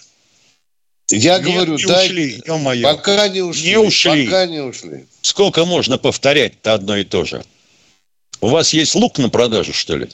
Я 1.12 1.40
Нет, 1.40 1.44
говорю, 1.44 1.78
не 1.78 1.86
дай... 1.86 2.08
ушли, 2.08 2.42
ё-моё. 2.48 2.84
Пока 2.96 3.28
не 3.28 3.42
ушли. 3.42 3.70
Не 3.70 3.78
ушли. 3.78 4.26
Пока 4.26 4.46
не 4.46 4.60
ушли. 4.62 5.06
Сколько 5.22 5.66
можно 5.66 5.98
повторять-то 5.98 6.74
одно 6.74 6.98
и 6.98 7.04
то 7.04 7.26
же? 7.26 7.44
У 8.40 8.48
вас 8.48 8.74
есть 8.74 8.96
лук 8.96 9.18
на 9.18 9.30
продажу, 9.30 9.74
что 9.74 9.98
ли? 9.98 10.08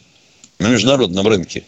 На 0.60 0.68
международном 0.68 1.28
рынке? 1.28 1.64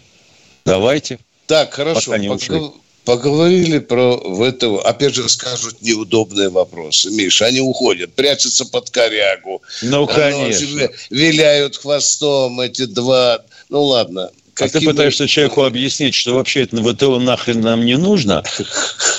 Давайте. 0.66 1.20
Так, 1.46 1.74
хорошо. 1.74 2.02
Пока 2.12 2.18
не 2.18 2.28
пог- 2.28 2.38
ушли. 2.38 2.60
Поговорили 3.06 3.80
про 3.80 4.18
ВТО. 4.18 4.80
Опять 4.86 5.16
же 5.16 5.28
скажут 5.30 5.82
неудобные 5.82 6.50
вопросы. 6.50 7.10
Миша, 7.12 7.46
они 7.46 7.60
уходят, 7.62 8.14
прячутся 8.14 8.66
под 8.66 8.90
корягу. 8.90 9.62
Ну, 9.82 10.02
Ну, 10.02 10.08
конечно. 10.08 10.90
виляют 11.10 11.78
хвостом 11.78 12.60
эти 12.60 12.86
два. 12.86 13.42
Ну, 13.70 13.84
ладно. 13.84 14.30
А 14.60 14.68
ты 14.68 14.82
пытаешься 14.82 15.26
человеку 15.28 15.64
объяснить, 15.64 16.14
что 16.14 16.34
вообще 16.36 16.64
это 16.64 16.76
ВТО 16.84 17.18
нахрен 17.20 17.62
нам 17.62 17.86
не 17.86 17.96
нужно. 17.98 18.44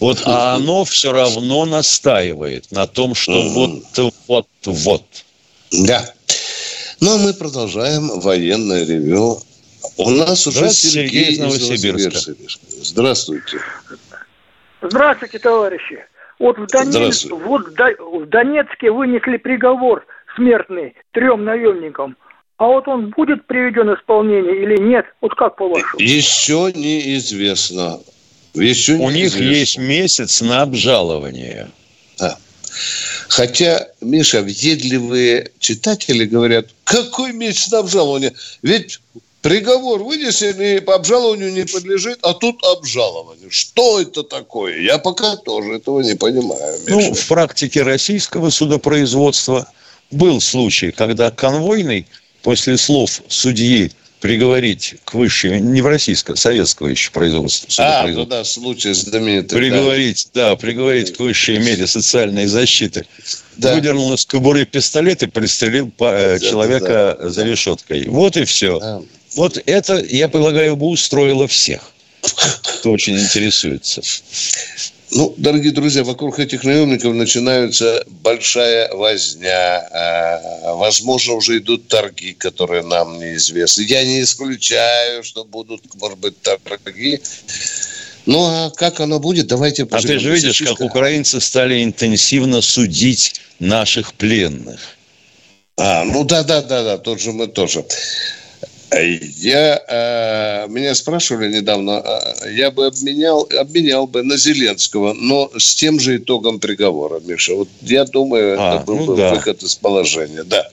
Вот, 0.00 0.22
а 0.24 0.54
оно 0.54 0.84
все 0.84 1.12
равно 1.12 1.64
настаивает 1.64 2.70
на 2.70 2.86
том, 2.86 3.14
что 3.14 3.42
вот, 3.50 4.12
вот, 4.28 4.46
вот. 4.64 5.04
Да. 5.72 6.14
Ну, 7.00 7.14
а 7.14 7.18
мы 7.18 7.34
продолжаем 7.34 8.20
военное 8.20 8.84
ревю. 8.84 9.38
У 9.96 10.10
нас 10.10 10.46
уже 10.46 10.70
Сергей 10.70 11.32
из 11.32 11.38
Новосибирска. 11.38 12.10
Новосибирска. 12.10 12.66
Здравствуйте. 12.70 13.58
Здравствуйте, 14.82 15.38
товарищи. 15.38 15.98
Вот 16.38 16.56
в, 16.56 16.66
Донец- 16.66 17.28
вот 17.30 17.62
в 17.68 18.28
Донецке 18.28 18.92
вынесли 18.92 19.36
приговор 19.38 20.06
смертный 20.36 20.94
трем 21.12 21.44
наемникам. 21.44 22.16
А 22.58 22.66
вот 22.66 22.86
он 22.86 23.10
будет 23.10 23.46
приведен 23.46 23.90
в 23.90 23.98
исполнение 23.98 24.62
или 24.62 24.80
нет? 24.80 25.06
Вот 25.20 25.34
как 25.34 25.56
по-вашему? 25.56 26.00
Еще 26.00 26.72
неизвестно. 26.74 28.00
Еще 28.54 28.94
У 28.94 29.10
них 29.10 29.36
есть 29.38 29.78
месяц 29.78 30.40
на 30.40 30.62
обжалование. 30.62 31.68
Хотя, 33.28 33.88
Миша, 34.00 34.42
въедливые 34.42 35.50
читатели 35.58 36.24
говорят, 36.24 36.68
какой 36.84 37.32
месяц 37.32 37.70
на 37.70 37.80
обжалование? 37.80 38.32
Ведь 38.62 39.00
приговор 39.42 40.02
вынесен 40.02 40.60
и 40.60 40.80
по 40.80 40.94
обжалованию 40.94 41.52
не 41.52 41.64
подлежит, 41.64 42.18
а 42.22 42.34
тут 42.34 42.62
обжалование. 42.64 43.50
Что 43.50 44.00
это 44.00 44.22
такое? 44.22 44.80
Я 44.80 44.98
пока 44.98 45.36
тоже 45.36 45.74
этого 45.74 46.00
не 46.00 46.14
понимаю, 46.14 46.80
Миша. 46.80 46.90
Ну, 46.90 47.14
в 47.14 47.26
практике 47.26 47.82
российского 47.82 48.50
судопроизводства 48.50 49.70
был 50.10 50.40
случай, 50.40 50.90
когда 50.90 51.30
конвойный 51.30 52.06
после 52.42 52.78
слов 52.78 53.22
судьи 53.28 53.92
приговорить 54.20 54.96
к 55.04 55.14
высшей, 55.14 55.60
не 55.60 55.80
в 55.80 55.86
российском, 55.86 56.36
советского 56.36 56.88
еще 56.88 57.10
производства, 57.10 57.68
а, 57.78 58.06
ну 58.08 58.24
да, 58.24 58.44
случай 58.44 58.92
знаменитый. 58.92 59.50
да. 59.50 59.56
приговорить, 59.56 60.28
да, 60.34 60.56
приговорить 60.56 61.16
к 61.16 61.20
высшей 61.20 61.58
мере 61.58 61.86
социальной 61.86 62.46
защиты, 62.46 63.06
Да. 63.56 63.74
выдернул 63.74 64.12
из 64.14 64.26
кобуры 64.26 64.64
пистолет 64.66 65.22
и 65.22 65.26
пристрелил 65.26 65.92
э, 66.00 66.38
Да, 66.38 66.38
человека 66.40 67.16
да, 67.18 67.24
да. 67.24 67.30
за 67.30 67.44
решеткой. 67.44 68.06
Вот 68.08 68.36
и 68.36 68.44
все. 68.44 68.80
Да. 68.80 69.02
Вот 69.34 69.62
это, 69.66 70.04
я 70.04 70.28
полагаю, 70.28 70.76
бы 70.76 70.86
устроило 70.86 71.46
всех, 71.46 71.80
кто 72.80 72.90
очень 72.90 73.18
интересуется. 73.18 74.02
Ну, 75.10 75.34
дорогие 75.38 75.72
друзья, 75.72 76.04
вокруг 76.04 76.38
этих 76.38 76.64
наемников 76.64 77.14
начинается 77.14 78.04
большая 78.22 78.92
возня. 78.94 79.88
А, 79.90 80.74
Возможно, 80.74 81.34
уже 81.34 81.58
идут 81.58 81.88
торги, 81.88 82.34
которые 82.34 82.82
нам 82.82 83.18
неизвестны. 83.18 83.82
Я 83.82 84.04
не 84.04 84.22
исключаю, 84.22 85.24
что 85.24 85.44
будут, 85.44 85.82
может 85.94 86.18
быть, 86.18 86.34
торги. 86.42 87.20
Ну, 88.26 88.44
а 88.44 88.70
как 88.70 89.00
оно 89.00 89.18
будет, 89.18 89.46
давайте 89.46 89.88
А 89.90 90.02
ты 90.02 90.18
же 90.18 90.34
видишь, 90.34 90.60
как 90.60 90.80
украинцы 90.80 91.40
стали 91.40 91.82
интенсивно 91.82 92.60
судить 92.60 93.40
наших 93.58 94.12
пленных. 94.12 94.80
А, 95.78 96.04
ну 96.04 96.24
да, 96.24 96.42
да, 96.42 96.60
да, 96.60 96.82
да, 96.82 96.98
тот 96.98 97.20
же 97.20 97.32
мы 97.32 97.46
тоже. 97.46 97.84
Я, 98.90 99.82
э, 99.86 100.66
меня 100.68 100.94
спрашивали 100.94 101.52
недавно, 101.52 102.02
э, 102.44 102.52
я 102.52 102.70
бы 102.70 102.86
обменял, 102.86 103.46
обменял 103.58 104.06
бы 104.06 104.22
на 104.22 104.36
Зеленского, 104.38 105.12
но 105.12 105.50
с 105.58 105.74
тем 105.74 106.00
же 106.00 106.16
итогом 106.16 106.58
приговора, 106.58 107.20
Миша. 107.20 107.54
Вот 107.54 107.68
я 107.82 108.04
думаю, 108.04 108.56
А, 108.58 108.76
это 108.76 108.84
был 108.84 108.96
ну 108.96 109.06
бы 109.06 109.16
да. 109.16 109.34
выход 109.34 109.62
из 109.62 109.74
положения. 109.74 110.42
Да. 110.42 110.66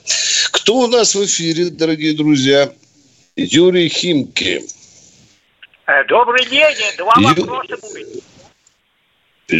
Кто 0.52 0.76
у 0.76 0.86
нас 0.86 1.14
в 1.14 1.24
эфире, 1.26 1.66
дорогие 1.68 2.14
друзья? 2.14 2.72
Юрий 3.36 3.88
Химки. 3.90 4.64
Э, 5.86 6.04
Добрый 6.08 6.46
день. 6.46 6.74
Два 6.96 7.14
Ю- 7.18 7.28
вопроса 7.28 7.76
будет. 7.82 8.24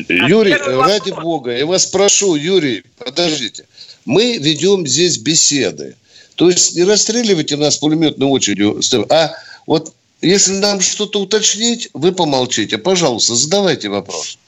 Юрий, 0.09 0.53
первый 0.53 0.77
вопрос. 0.77 0.93
ради 0.93 1.11
бога, 1.11 1.57
я 1.57 1.67
вас 1.67 1.87
прошу, 1.87 2.35
Юрий, 2.35 2.85
подождите. 2.99 3.67
Мы 4.07 4.39
ведем 4.39 4.87
здесь 4.87 5.19
беседы. 5.19 5.95
То 6.37 6.49
есть 6.51 6.77
не 6.77 6.85
расстреливайте 6.85 7.57
нас 7.57 7.79
пулеметной 7.79 8.27
очередью, 8.27 8.81
а 9.11 9.31
вот 9.67 9.93
если 10.21 10.53
нам 10.53 10.81
что-то 10.81 11.21
уточнить, 11.21 11.89
вы 11.95 12.13
помолчите. 12.13 12.79
Пожалуйста, 12.79 13.35
задавайте 13.35 13.89
вопрос. 13.89 14.39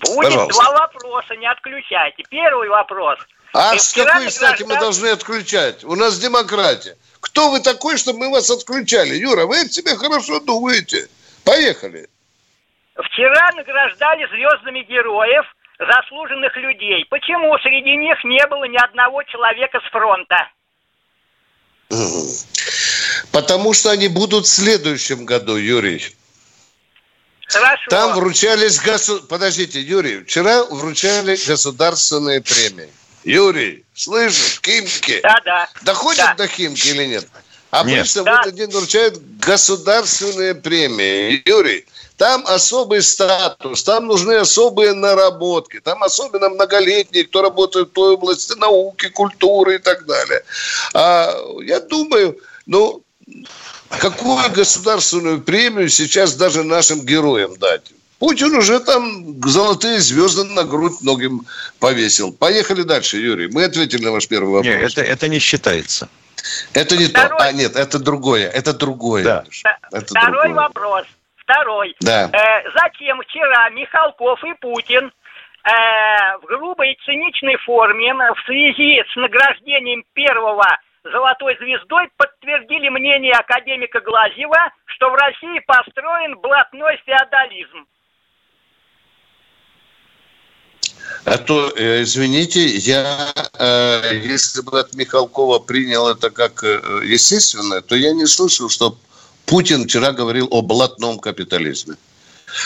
Будет 0.00 0.16
Пожалуйста. 0.16 0.62
два 0.62 0.72
вопроса, 0.72 1.36
не 1.36 1.46
отключайте. 1.46 2.22
Первый 2.28 2.68
вопрос. 2.68 3.18
А 3.52 3.74
И 3.74 3.78
с 3.78 3.92
какой 3.92 4.24
мы 4.24 4.30
стати 4.30 4.62
мы 4.62 4.68
граждан- 4.70 4.80
должны 4.80 5.06
отключать? 5.08 5.84
У 5.84 5.94
нас 5.94 6.18
демократия. 6.18 6.96
Кто 7.20 7.50
вы 7.50 7.60
такой, 7.60 7.96
чтобы 7.96 8.18
мы 8.18 8.30
вас 8.30 8.50
отключали? 8.50 9.14
Юра, 9.14 9.46
вы 9.46 9.68
себе 9.68 9.96
хорошо 9.96 10.40
думаете. 10.40 11.08
Поехали. 11.44 12.08
Вчера 12.96 13.52
награждали 13.52 14.26
звездными 14.26 14.80
героев 14.82 15.44
заслуженных 15.78 16.56
людей. 16.56 17.06
Почему 17.08 17.56
среди 17.58 17.96
них 17.96 18.22
не 18.24 18.44
было 18.48 18.64
ни 18.64 18.76
одного 18.76 19.22
человека 19.24 19.80
с 19.86 19.90
фронта? 19.90 20.48
Потому 23.30 23.72
что 23.72 23.90
они 23.90 24.08
будут 24.08 24.46
в 24.46 24.50
следующем 24.50 25.24
году, 25.24 25.56
Юрий. 25.56 26.14
Хорошо. 27.48 27.90
Там 27.90 28.14
вручались... 28.14 28.80
госу- 28.80 29.20
Подождите, 29.26 29.80
Юрий, 29.80 30.24
вчера 30.24 30.64
вручали 30.64 31.36
государственные 31.46 32.40
премии. 32.40 32.88
Юрий, 33.24 33.84
слышишь, 33.94 34.60
Химки? 34.64 35.20
Да-да. 35.22 35.68
Доходит 35.82 36.24
Да. 36.24 36.34
до 36.34 36.46
Химки 36.48 36.88
или 36.88 37.04
нет? 37.06 37.26
Обычно 37.70 37.96
Нет. 37.96 38.08
в 38.16 38.24
Да. 38.24 38.40
этот 38.40 38.54
день 38.54 38.70
вручают 38.70 39.18
государственные 39.38 40.54
премии. 40.54 41.42
Юрий, 41.48 41.86
Там 42.16 42.44
особый 42.46 43.02
статус, 43.02 43.82
там 43.82 44.06
нужны 44.06 44.34
особые 44.34 44.92
наработки, 44.92 45.80
там 45.80 46.02
особенно 46.02 46.48
многолетние, 46.48 47.24
кто 47.24 47.42
работает 47.42 47.88
в 47.88 47.92
той 47.92 48.14
области 48.14 48.56
науки, 48.56 49.08
культуры 49.08 49.76
и 49.76 49.78
так 49.78 50.06
далее. 50.06 50.44
А 50.94 51.34
я 51.62 51.80
думаю, 51.80 52.38
ну, 52.66 53.02
какую 53.88 54.48
государственную 54.52 55.42
премию 55.42 55.88
сейчас 55.88 56.34
даже 56.34 56.62
нашим 56.62 57.04
героям 57.04 57.56
дать? 57.58 57.82
Путин 58.20 58.54
уже 58.54 58.78
там 58.78 59.42
золотые 59.44 59.98
звезды 59.98 60.44
на 60.44 60.62
грудь 60.62 61.00
многим 61.00 61.44
повесил. 61.80 62.32
Поехали 62.32 62.82
дальше, 62.82 63.18
Юрий. 63.18 63.48
Мы 63.48 63.64
ответили 63.64 64.04
на 64.04 64.12
ваш 64.12 64.28
первый 64.28 64.50
вопрос. 64.50 64.66
Нет, 64.66 64.92
это, 64.92 65.02
это 65.02 65.28
не 65.28 65.40
считается. 65.40 66.08
Это 66.72 66.96
не 66.96 67.06
Второй... 67.06 67.38
то. 67.38 67.44
А, 67.44 67.52
нет, 67.52 67.76
это 67.76 67.98
другое. 67.98 68.48
Это 68.48 68.72
другое. 68.72 69.24
Да. 69.24 69.44
Это 69.90 70.06
Второй 70.06 70.48
другое. 70.48 70.54
вопрос. 70.54 71.06
Второй. 71.44 71.94
Да. 72.00 72.30
Э, 72.32 72.70
затем 72.74 73.20
вчера 73.22 73.68
Михалков 73.70 74.42
и 74.44 74.54
Путин 74.54 75.12
э, 75.64 76.38
в 76.38 76.46
грубой 76.46 76.92
и 76.92 76.98
циничной 77.04 77.56
форме 77.58 78.14
в 78.14 78.40
связи 78.46 79.02
с 79.12 79.16
награждением 79.16 80.04
первого 80.14 80.66
золотой 81.04 81.56
звездой 81.58 82.08
подтвердили 82.16 82.88
мнение 82.88 83.34
академика 83.34 84.00
Глазева, 84.00 84.72
что 84.86 85.10
в 85.10 85.14
России 85.14 85.60
построен 85.66 86.38
блатной 86.38 87.00
феодализм. 87.04 87.86
А 91.24 91.38
то, 91.38 91.70
э, 91.76 92.02
извините, 92.02 92.64
я, 92.64 93.32
э, 93.58 94.20
если 94.22 94.62
бы 94.62 94.80
от 94.80 94.94
Михалкова 94.94 95.58
принял 95.58 96.08
это 96.08 96.30
как 96.30 96.64
э, 96.64 96.80
естественное, 97.04 97.82
то 97.82 97.94
я 97.96 98.12
не 98.12 98.26
слышал, 98.26 98.68
что 98.68 98.96
Путин 99.46 99.84
вчера 99.84 100.12
говорил 100.12 100.48
о 100.50 100.62
блатном 100.62 101.18
капитализме. 101.18 101.96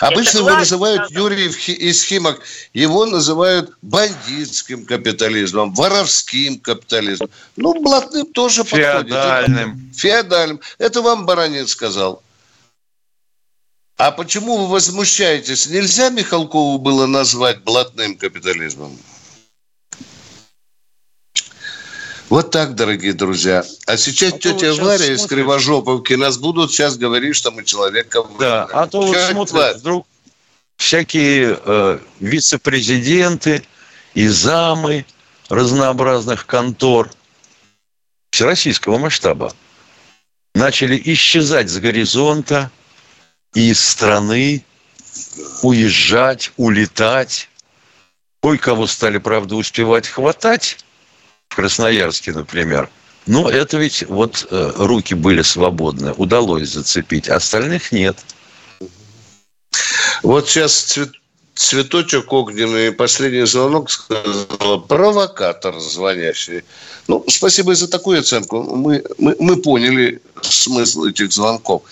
Обычно 0.00 0.38
его 0.38 0.50
называют 0.50 1.10
Юрий 1.10 1.46
из 1.46 2.02
Химок, 2.02 2.40
его 2.74 3.06
называют 3.06 3.72
бандитским 3.82 4.84
капитализмом, 4.84 5.72
воровским 5.74 6.60
капитализмом. 6.60 7.30
Ну, 7.56 7.80
блатным 7.80 8.26
тоже 8.26 8.64
подходит. 8.64 9.08
Феодальным. 9.08 9.92
Феодальным. 9.94 10.60
Это 10.78 11.00
вам 11.00 11.26
Баранец 11.26 11.70
сказал. 11.70 12.22
А 13.96 14.12
почему 14.12 14.58
вы 14.58 14.66
возмущаетесь? 14.68 15.66
Нельзя 15.66 16.10
Михалкову 16.10 16.78
было 16.78 17.06
назвать 17.06 17.64
блатным 17.64 18.16
капитализмом? 18.16 18.96
Вот 22.28 22.50
так, 22.50 22.74
дорогие 22.74 23.14
друзья. 23.14 23.64
А 23.86 23.96
сейчас 23.96 24.34
а 24.34 24.38
тетя 24.38 24.74
Варя 24.74 25.06
из 25.06 25.26
Кривожоповки 25.26 26.12
нас 26.12 26.36
будут 26.36 26.70
сейчас 26.70 26.98
говорить, 26.98 27.34
что 27.34 27.50
мы 27.50 27.64
человека... 27.64 28.22
Да, 28.38 28.64
а 28.64 28.86
то 28.86 29.00
вот 29.00 29.16
смотрят, 29.16 29.78
вдруг 29.78 30.06
всякие 30.76 31.58
э, 31.64 31.98
вице-президенты 32.20 33.62
и 34.14 34.28
замы 34.28 35.06
разнообразных 35.48 36.46
контор 36.46 37.10
всероссийского 38.30 38.98
масштаба 38.98 39.54
начали 40.54 41.00
исчезать 41.06 41.70
с 41.70 41.78
горизонта, 41.78 42.70
из 43.54 43.82
страны, 43.82 44.64
уезжать, 45.62 46.52
улетать. 46.58 47.48
Кое-кого 48.42 48.86
стали, 48.86 49.18
правда, 49.18 49.56
успевать 49.56 50.06
хватать, 50.06 50.78
Красноярске, 51.58 52.30
например. 52.30 52.88
Но 53.26 53.50
это 53.50 53.78
ведь 53.78 54.04
вот 54.08 54.46
э, 54.48 54.72
руки 54.76 55.14
были 55.14 55.42
свободны, 55.42 56.12
удалось 56.12 56.68
зацепить, 56.68 57.28
остальных 57.28 57.90
нет. 57.90 58.16
Вот 60.22 60.48
сейчас 60.48 60.96
цветочек 61.58 62.32
огненный, 62.32 62.92
последний 62.92 63.44
звонок 63.46 63.90
сказал, 63.90 64.80
провокатор 64.80 65.78
звонящий. 65.80 66.62
Ну, 67.08 67.24
спасибо 67.26 67.74
за 67.74 67.88
такую 67.88 68.20
оценку. 68.20 68.62
Мы, 68.62 69.02
мы, 69.18 69.34
мы 69.40 69.56
поняли 69.56 70.20
смысл 70.42 71.04
этих 71.04 71.32
звонков. 71.32 71.82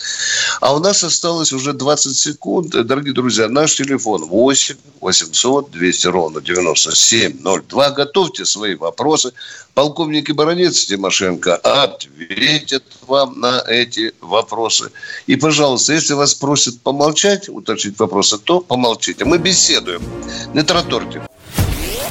А 0.60 0.74
у 0.74 0.78
нас 0.78 1.02
осталось 1.02 1.52
уже 1.52 1.72
20 1.72 2.16
секунд. 2.16 2.68
Дорогие 2.70 3.14
друзья, 3.14 3.48
наш 3.48 3.74
телефон 3.76 4.24
8 4.24 4.76
800 5.00 5.70
200 5.70 6.06
ровно 6.08 6.40
9702. 6.40 7.90
Готовьте 7.90 8.44
свои 8.44 8.74
вопросы. 8.74 9.32
Полковник 9.74 10.34
Баранец 10.34 10.86
Тимошенко 10.86 11.56
ответит 11.56 12.84
вам 13.06 13.40
на 13.40 13.62
эти 13.68 14.12
вопросы. 14.20 14.90
И, 15.26 15.36
пожалуйста, 15.36 15.92
если 15.92 16.14
вас 16.14 16.34
просят 16.34 16.80
помолчать, 16.80 17.48
уточнить 17.48 17.98
вопросы, 17.98 18.38
то 18.38 18.60
помолчите. 18.60 19.24
Мы 19.24 19.38
беседуем. 19.56 20.02
Не 20.52 20.62
тараторьте. 20.62 21.22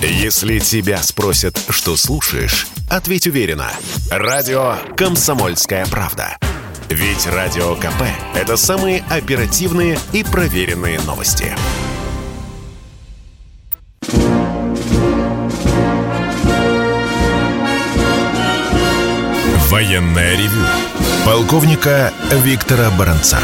Если 0.01 0.57
тебя 0.57 0.97
спросят, 1.03 1.59
что 1.69 1.95
слушаешь, 1.95 2.65
ответь 2.89 3.27
уверенно. 3.27 3.69
Радио 4.09 4.77
«Комсомольская 4.97 5.85
правда». 5.85 6.37
Ведь 6.89 7.27
Радио 7.27 7.75
КП– 7.75 8.03
это 8.35 8.57
самые 8.57 9.03
оперативные 9.11 9.99
и 10.11 10.23
проверенные 10.23 10.99
новости. 11.01 11.55
Военная 19.69 20.35
ревю. 20.35 20.65
Полковника 21.25 22.11
Виктора 22.31 22.89
Баранца 22.91 23.39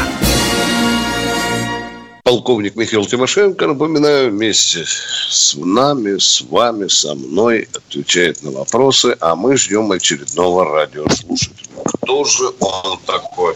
полковник 2.22 2.76
Михаил 2.76 3.04
Тимошенко, 3.04 3.66
напоминаю, 3.66 4.30
вместе 4.30 4.84
с 4.84 5.56
нами, 5.56 6.18
с 6.18 6.42
вами, 6.42 6.88
со 6.88 7.14
мной 7.14 7.68
отвечает 7.74 8.42
на 8.42 8.50
вопросы, 8.50 9.16
а 9.20 9.34
мы 9.34 9.56
ждем 9.56 9.90
очередного 9.90 10.64
радиослушателя. 10.64 11.68
Кто 11.84 12.24
же 12.24 12.44
он 12.60 12.98
такой? 13.06 13.54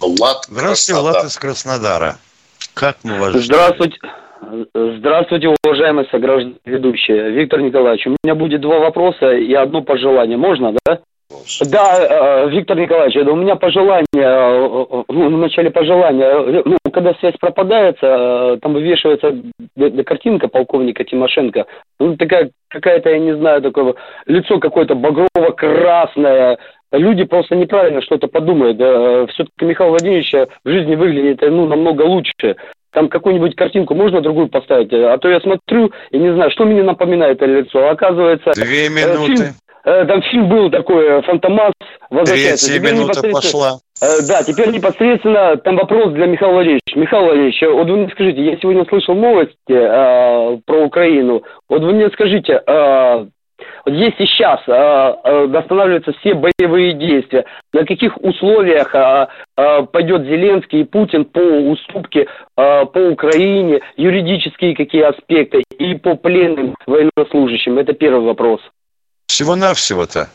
Влад 0.00 0.46
Здравствуйте, 0.48 0.92
Краснодар. 0.92 1.12
Влад 1.12 1.24
из 1.26 1.36
Краснодара. 1.36 2.18
Как 2.74 2.96
мы 3.02 3.20
вас 3.20 3.34
ждем? 3.34 3.42
Здравствуйте. 3.44 3.96
Здравствуйте, 4.74 5.54
уважаемые 5.64 6.08
сограждане 6.10 6.56
ведущие. 6.64 7.30
Виктор 7.30 7.60
Николаевич, 7.60 8.06
у 8.06 8.16
меня 8.24 8.34
будет 8.34 8.60
два 8.60 8.80
вопроса 8.80 9.32
и 9.32 9.52
одно 9.54 9.82
пожелание. 9.82 10.36
Можно, 10.36 10.74
да? 10.84 10.98
Да, 11.70 12.44
э, 12.44 12.50
Виктор 12.50 12.78
Николаевич, 12.78 13.16
у 13.16 13.36
меня 13.36 13.56
пожелание, 13.56 14.04
э, 14.14 14.84
э, 14.90 15.02
ну, 15.08 15.36
в 15.36 15.38
начале 15.38 15.70
пожелания, 15.70 16.62
ну, 16.64 16.76
когда 16.92 17.14
связь 17.14 17.36
пропадает, 17.40 17.98
там 18.00 18.72
вывешивается 18.72 19.34
картинка 20.04 20.48
полковника 20.48 21.04
Тимошенко, 21.04 21.66
ну, 21.98 22.16
такая 22.16 22.50
какая-то, 22.68 23.10
я 23.10 23.18
не 23.18 23.36
знаю, 23.36 23.62
такое 23.62 23.94
лицо 24.26 24.58
какое-то 24.58 24.94
багрово-красное, 24.94 26.58
люди 26.92 27.24
просто 27.24 27.56
неправильно 27.56 28.02
что-то 28.02 28.28
подумают. 28.28 28.76
Все-таки 29.30 29.64
Михаил 29.64 29.90
Владимирович 29.90 30.32
в 30.64 30.68
жизни 30.68 30.94
выглядит 30.94 31.40
ну, 31.42 31.66
намного 31.66 32.02
лучше. 32.02 32.56
Там 32.92 33.08
какую-нибудь 33.08 33.56
картинку 33.56 33.94
можно 33.94 34.20
другую 34.20 34.48
поставить? 34.48 34.92
А 34.92 35.16
то 35.16 35.28
я 35.30 35.40
смотрю 35.40 35.92
и 36.10 36.18
не 36.18 36.34
знаю, 36.34 36.50
что 36.50 36.64
мне 36.64 36.82
напоминает 36.82 37.38
это 37.38 37.46
лицо. 37.46 37.88
Оказывается... 37.88 38.50
Две 38.54 38.90
минуты. 38.90 39.36
Фильм, 39.36 39.46
Э, 39.46 39.61
там 39.84 40.22
фильм 40.22 40.48
был 40.48 40.70
такой, 40.70 41.06
э, 41.06 41.22
«Фантомас» 41.22 41.72
возвращается. 42.10 42.66
Третья 42.66 42.80
теперь 42.80 42.94
минута 42.94 43.22
пошла. 43.30 43.78
Э, 44.00 44.06
да, 44.28 44.42
теперь 44.42 44.70
непосредственно 44.70 45.56
там 45.56 45.76
вопрос 45.76 46.12
для 46.12 46.26
Михаила 46.26 46.54
Владимировича. 46.54 47.00
Михаил 47.00 47.24
Владимирович, 47.24 47.62
вот 47.62 47.88
вы 47.88 47.96
мне 47.96 48.08
скажите, 48.10 48.44
я 48.44 48.56
сегодня 48.58 48.84
слышал 48.86 49.14
новости 49.14 49.54
э, 49.68 50.58
про 50.64 50.84
Украину. 50.84 51.42
Вот 51.68 51.82
вы 51.82 51.92
мне 51.92 52.08
скажите, 52.10 52.62
э, 52.66 53.26
вот 53.84 53.94
если 53.94 54.24
сейчас 54.26 54.60
э, 54.66 54.72
э, 54.72 55.56
останавливаются 55.56 56.12
все 56.20 56.34
боевые 56.34 56.94
действия, 56.94 57.44
на 57.72 57.84
каких 57.84 58.16
условиях 58.18 58.94
э, 58.94 59.26
э, 59.56 59.82
пойдет 59.90 60.22
Зеленский 60.22 60.82
и 60.82 60.84
Путин 60.84 61.24
по 61.24 61.40
уступке 61.40 62.26
э, 62.56 62.86
по 62.86 62.98
Украине, 62.98 63.80
юридические 63.96 64.76
какие 64.76 65.02
аспекты 65.02 65.62
и 65.78 65.94
по 65.94 66.14
пленным 66.14 66.76
военнослужащим? 66.86 67.78
Это 67.78 67.92
первый 67.92 68.24
вопрос. 68.24 68.60
Всего-навсего-то. 69.32 70.28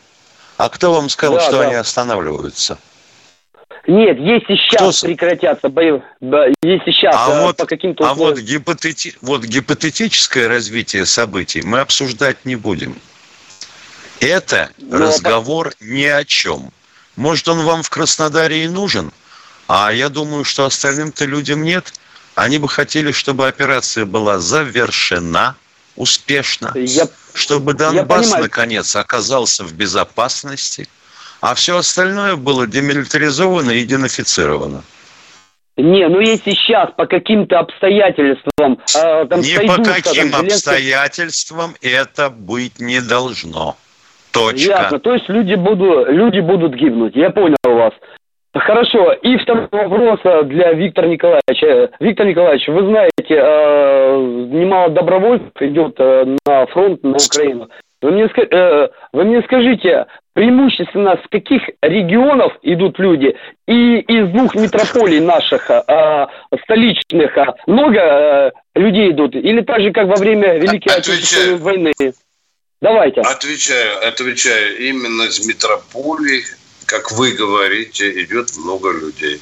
А 0.56 0.68
кто 0.68 0.92
вам 0.92 1.08
сказал, 1.08 1.36
да, 1.36 1.42
что 1.42 1.58
да. 1.58 1.66
они 1.66 1.74
останавливаются? 1.74 2.78
Нет, 3.86 4.18
если 4.18 4.56
сейчас 4.56 4.98
кто... 4.98 5.06
прекратятся 5.06 5.68
бои, 5.68 5.92
если 6.20 6.90
сейчас 6.90 7.14
а 7.16 7.30
э, 7.30 7.44
вот, 7.44 7.56
по 7.56 7.66
каким-то 7.66 8.10
А 8.10 8.14
вот, 8.14 8.38
гипотети... 8.38 9.14
вот 9.20 9.44
гипотетическое 9.44 10.48
развитие 10.48 11.06
событий 11.06 11.62
мы 11.62 11.78
обсуждать 11.78 12.44
не 12.44 12.56
будем. 12.56 12.98
Это 14.18 14.70
Но 14.78 14.98
ну, 14.98 15.04
а 15.04 15.08
разговор 15.08 15.70
по... 15.78 15.84
ни 15.84 16.04
о 16.04 16.24
чем. 16.24 16.72
Может, 17.14 17.46
он 17.48 17.60
вам 17.60 17.84
в 17.84 17.90
Краснодаре 17.90 18.64
и 18.64 18.68
нужен, 18.68 19.12
а 19.68 19.92
я 19.92 20.08
думаю, 20.08 20.42
что 20.42 20.64
остальным-то 20.64 21.24
людям 21.24 21.62
нет. 21.62 21.94
Они 22.34 22.58
бы 22.58 22.68
хотели, 22.68 23.12
чтобы 23.12 23.46
операция 23.46 24.06
была 24.06 24.40
завершена 24.40 25.54
успешно. 25.98 26.72
Я 26.74 27.06
чтобы 27.34 27.74
Донбасс, 27.74 28.36
наконец, 28.38 28.96
оказался 28.96 29.64
в 29.64 29.72
безопасности, 29.72 30.88
а 31.40 31.54
все 31.54 31.76
остальное 31.76 32.36
было 32.36 32.66
демилитаризовано 32.66 33.70
и 33.70 33.84
денацифицировано. 33.84 34.82
Не, 35.76 36.08
ну 36.08 36.18
если 36.18 36.50
сейчас 36.50 36.90
по 36.96 37.06
каким-то 37.06 37.60
обстоятельствам 37.60 38.80
э, 38.96 39.26
там 39.26 39.40
Не 39.40 39.54
сойдутся, 39.54 39.94
по 39.94 40.02
каким 40.02 40.30
там, 40.32 40.46
обстоятельствам 40.46 41.74
это 41.80 42.30
быть 42.30 42.80
не 42.80 43.00
должно. 43.00 43.76
Точка. 44.32 44.70
Ясно. 44.70 44.98
То 44.98 45.14
есть 45.14 45.28
люди 45.28 45.54
будут, 45.54 46.08
люди 46.08 46.40
будут 46.40 46.74
гибнуть. 46.74 47.14
Я 47.14 47.30
понял 47.30 47.56
вас. 47.62 47.92
Хорошо. 48.54 49.12
И 49.12 49.36
второй 49.36 49.68
вопрос 49.70 50.18
э, 50.24 50.42
для 50.44 50.72
Виктора 50.72 51.06
Николаевича. 51.06 51.90
Виктор 52.00 52.26
Николаевич, 52.26 52.66
вы 52.66 52.82
знаете, 52.82 53.17
э, 53.30 54.16
немало 54.50 54.90
добровольцев 54.90 55.52
идет 55.60 55.94
э, 55.98 56.36
на 56.46 56.66
фронт, 56.66 57.02
на 57.02 57.16
Украину. 57.16 57.68
Вы 58.00 58.12
мне, 58.12 58.28
вы 59.12 59.24
мне 59.24 59.42
скажите, 59.42 60.06
преимущественно 60.32 61.20
с 61.24 61.28
каких 61.28 61.62
регионов 61.82 62.52
идут 62.62 62.96
люди? 63.00 63.34
И 63.66 63.98
из 63.98 64.28
двух 64.28 64.54
метрополий 64.54 65.18
наших, 65.18 65.68
столичных, 66.62 67.36
много 67.66 68.52
людей 68.76 69.10
идут? 69.10 69.34
Или 69.34 69.62
так 69.62 69.80
же, 69.80 69.90
как 69.90 70.06
во 70.06 70.14
время 70.14 70.58
Великой 70.58 70.96
Отечественной 70.96 71.58
войны? 71.58 71.92
Давайте. 72.80 73.22
Отвечаю, 73.22 74.06
отвечаю. 74.06 74.78
Именно 74.78 75.22
из 75.22 75.44
метрополий 75.44 76.44
как 76.88 77.12
вы 77.12 77.32
говорите, 77.32 78.10
идет 78.24 78.56
много 78.56 78.92
людей. 78.92 79.40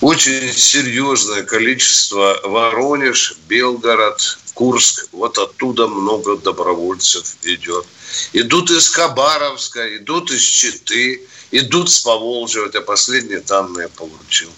Очень 0.00 0.52
серьезное 0.52 1.42
количество 1.42 2.40
Воронеж, 2.44 3.36
Белгород, 3.48 4.38
Курск. 4.54 5.08
Вот 5.12 5.38
оттуда 5.38 5.86
много 5.88 6.36
добровольцев 6.36 7.36
идет. 7.42 7.86
Идут 8.32 8.70
из 8.70 8.88
Хабаровска, 8.88 9.96
идут 9.96 10.30
из 10.30 10.42
Читы, 10.42 11.26
идут 11.50 11.90
с 11.90 12.00
Поволжья. 12.00 12.62
Вот 12.62 12.74
я 12.74 12.82
последние 12.82 13.40
данные 13.40 13.88
получил. 13.88 14.50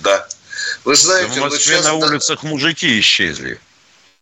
Да. 0.00 0.26
Вы 0.84 0.96
знаете, 0.96 1.40
в 1.40 1.42
Москве 1.42 1.76
вот 1.76 1.82
сейчас... 1.82 1.84
на 1.84 1.94
улицах 1.94 2.42
мужики 2.42 2.98
исчезли. 3.00 3.60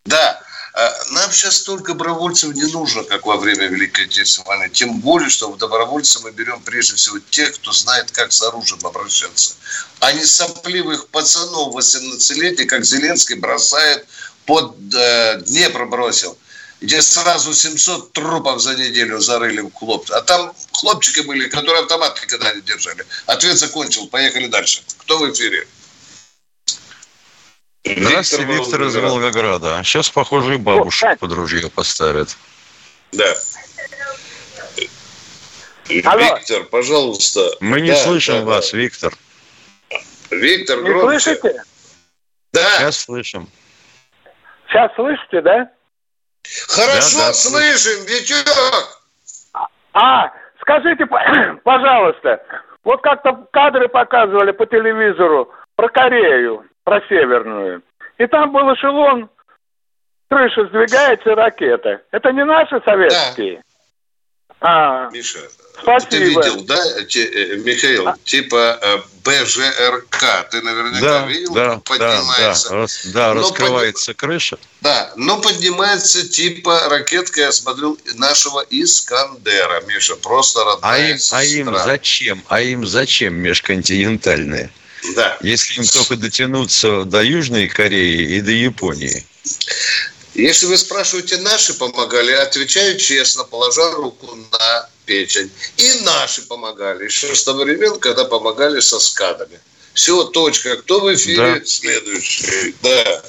Да. 0.05 0.41
А 0.81 0.97
нам 1.11 1.33
сейчас 1.33 1.57
столько 1.57 1.93
добровольцев 1.93 2.55
не 2.55 2.63
нужно, 2.63 3.03
как 3.03 3.27
во 3.27 3.37
время 3.37 3.67
Великой 3.67 4.05
Отечественной 4.05 4.47
войны. 4.47 4.71
Тем 4.71 5.01
более, 5.01 5.29
что 5.29 5.51
в 5.51 5.59
добровольцы 5.59 6.21
мы 6.21 6.31
берем 6.31 6.61
прежде 6.61 6.95
всего 6.95 7.19
тех, 7.31 7.53
кто 7.55 7.73
знает, 7.73 8.13
как 8.13 8.31
с 8.31 8.41
оружием 8.43 8.87
обращаться. 8.87 9.57
А 9.99 10.13
не 10.13 10.25
сопливых 10.25 11.09
пацанов 11.09 11.75
18-летия, 11.75 12.65
как 12.67 12.85
Зеленский 12.85 13.35
бросает 13.35 14.07
под 14.47 14.77
э, 14.95 15.43
Днепр 15.49 15.87
бросил 15.87 16.39
где 16.81 17.03
сразу 17.03 17.53
700 17.53 18.13
трупов 18.13 18.63
за 18.63 18.77
неделю 18.77 19.19
зарыли 19.19 19.63
в 19.63 19.73
хлоп. 19.73 20.09
А 20.13 20.21
там 20.21 20.53
хлопчики 20.71 21.21
были, 21.27 21.49
которые 21.49 21.83
автомат 21.83 22.21
никогда 22.23 22.55
не 22.55 22.61
держали. 22.61 23.05
Ответ 23.27 23.59
закончил. 23.59 24.07
Поехали 24.07 24.47
дальше. 24.47 24.83
Кто 24.99 25.19
в 25.19 25.29
эфире? 25.33 25.67
Здравствуйте, 27.97 28.45
Виктор, 28.45 28.81
Виктор 28.81 28.83
из 28.83 28.97
Волгограда. 28.97 29.81
Сейчас, 29.83 30.11
похоже, 30.11 30.55
и 30.55 30.59
бабушек 30.59 31.09
О, 31.11 31.17
под 31.17 31.33
ружье 31.33 31.71
поставят. 31.71 32.37
Да. 33.13 33.35
Алло. 36.05 36.37
Виктор, 36.37 36.65
пожалуйста. 36.65 37.51
Мы 37.61 37.81
не 37.81 37.91
да, 37.91 37.97
слышим 37.97 38.41
да, 38.41 38.45
вас, 38.45 38.71
да. 38.71 38.79
Виктор. 38.79 39.13
Виктор, 40.31 40.83
не 40.83 40.91
громче. 40.91 41.21
слышите? 41.21 41.63
Да. 42.53 42.79
Сейчас 42.79 42.99
слышим. 42.99 43.49
Сейчас 44.69 44.95
слышите, 44.95 45.41
да? 45.41 45.71
Хорошо, 46.69 47.19
да, 47.19 47.27
да, 47.29 47.33
слышим, 47.33 48.05
Витек. 48.05 48.47
А, 49.95 50.31
скажите, 50.61 51.07
пожалуйста, 51.65 52.43
вот 52.85 53.01
как-то 53.03 53.47
кадры 53.53 53.89
показывали 53.89 54.53
по 54.53 54.67
телевизору 54.67 55.51
про 55.75 55.89
Корею 55.89 56.68
про 56.89 57.03
Северную. 57.07 57.83
И 58.17 58.27
там 58.29 58.51
был 58.51 58.73
эшелон, 58.73 59.29
крыша 60.31 60.67
сдвигается, 60.69 61.35
ракета. 61.35 62.01
Это 62.11 62.33
не 62.33 62.45
наши 62.47 62.81
советские? 62.83 63.57
Да. 63.57 63.63
А, 64.61 65.11
Миша, 65.11 65.39
спасибо. 65.81 66.11
ты 66.11 66.19
видел, 66.25 66.65
да, 66.65 66.75
э, 66.75 67.57
Михаил, 67.59 68.09
а? 68.09 68.17
типа 68.25 68.79
э, 68.83 68.97
БЖРК, 69.23 70.49
ты 70.51 70.63
наверняка 70.63 71.01
да, 71.01 71.27
видел, 71.27 71.55
да, 71.55 71.81
поднимается. 71.85 72.71
Да, 72.71 72.75
да, 72.75 72.81
рас, 72.81 73.07
да 73.07 73.35
раскрывается 73.35 74.15
подним... 74.15 74.31
крыша. 74.31 74.59
Да, 74.81 75.13
но 75.15 75.41
поднимается 75.41 76.29
типа 76.29 76.89
ракетка, 76.89 77.43
я 77.43 77.53
смотрел, 77.53 77.99
нашего 78.17 78.65
Искандера, 78.71 79.83
Миша, 79.87 80.17
просто 80.17 80.65
родная 80.65 80.91
а 80.91 80.99
им, 80.99 81.19
а 81.31 81.45
им 81.45 81.77
зачем? 81.77 82.43
А 82.49 82.61
им 82.61 82.85
зачем 82.85 83.35
межконтинентальные? 83.35 84.71
Да. 85.15 85.37
Если 85.41 85.81
им 85.81 85.87
только 85.87 86.17
дотянуться 86.17 87.05
до 87.05 87.23
Южной 87.23 87.69
Кореи 87.69 88.37
и 88.37 88.41
до 88.41 88.51
Японии. 88.51 89.25
Если 90.35 90.67
вы 90.67 90.77
спрашиваете, 90.77 91.39
наши 91.39 91.75
помогали, 91.75 92.33
отвечаю 92.33 92.97
честно, 92.99 93.45
положа 93.45 93.91
руку 93.93 94.29
на 94.53 94.89
печень. 95.05 95.51
И 95.77 96.01
наши 96.05 96.43
помогали. 96.47 97.05
Еще 97.05 97.35
с 97.35 97.45
того 97.45 97.65
времен, 97.65 97.99
когда 97.99 98.25
помогали 98.25 98.81
со 98.81 99.01
скадами. 99.01 99.59
Все, 99.95 100.25
точка. 100.25 100.77
Кто 100.77 101.01
в 101.01 101.15
эфире? 101.15 101.59
Да. 101.59 101.65
Следующий. 101.65 102.75
Да. 102.83 103.23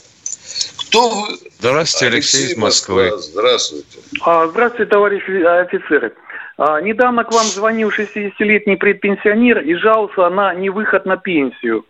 Кто 0.77 1.09
вы? 1.09 1.39
Здравствуйте, 1.59 2.07
Алексей, 2.07 2.37
Алексей 2.37 2.53
из 2.53 2.57
Москвы. 2.57 3.09
Москва. 3.09 3.31
Здравствуйте. 3.31 3.97
А, 4.21 4.47
здравствуйте, 4.47 4.89
товарищи 4.89 5.43
офицеры. 5.43 6.13
А, 6.61 6.81
недавно 6.81 7.23
к 7.23 7.31
вам 7.31 7.45
звонил 7.45 7.89
60-летний 7.89 8.75
предпенсионер 8.75 9.59
и 9.59 9.75
жаловался 9.75 10.29
на 10.29 10.53
невыход 10.53 11.05
на 11.05 11.15
пенсию. 11.15 11.85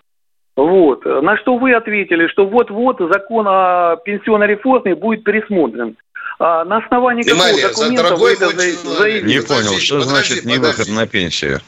Вот. 0.55 1.05
На 1.05 1.37
что 1.37 1.57
вы 1.57 1.73
ответили, 1.73 2.27
что 2.27 2.45
вот-вот 2.45 2.97
закон 2.99 3.47
о 3.47 3.95
пенсионной 4.05 4.45
реформе 4.45 4.93
будет 4.93 5.23
пересмотрен. 5.23 5.97
А 6.37 6.63
на 6.65 6.77
основании 6.77 7.23
Внимание, 7.23 7.63
какого 7.63 7.87
документа 7.87 8.15
вы 8.15 8.31
это 8.33 8.49
заявили? 8.49 9.27
Не 9.27 9.41
понял, 9.41 9.79
что 9.79 10.01
значит 10.01 10.45
невыход 10.45 10.87
на 10.89 11.07
пенсию? 11.07 11.61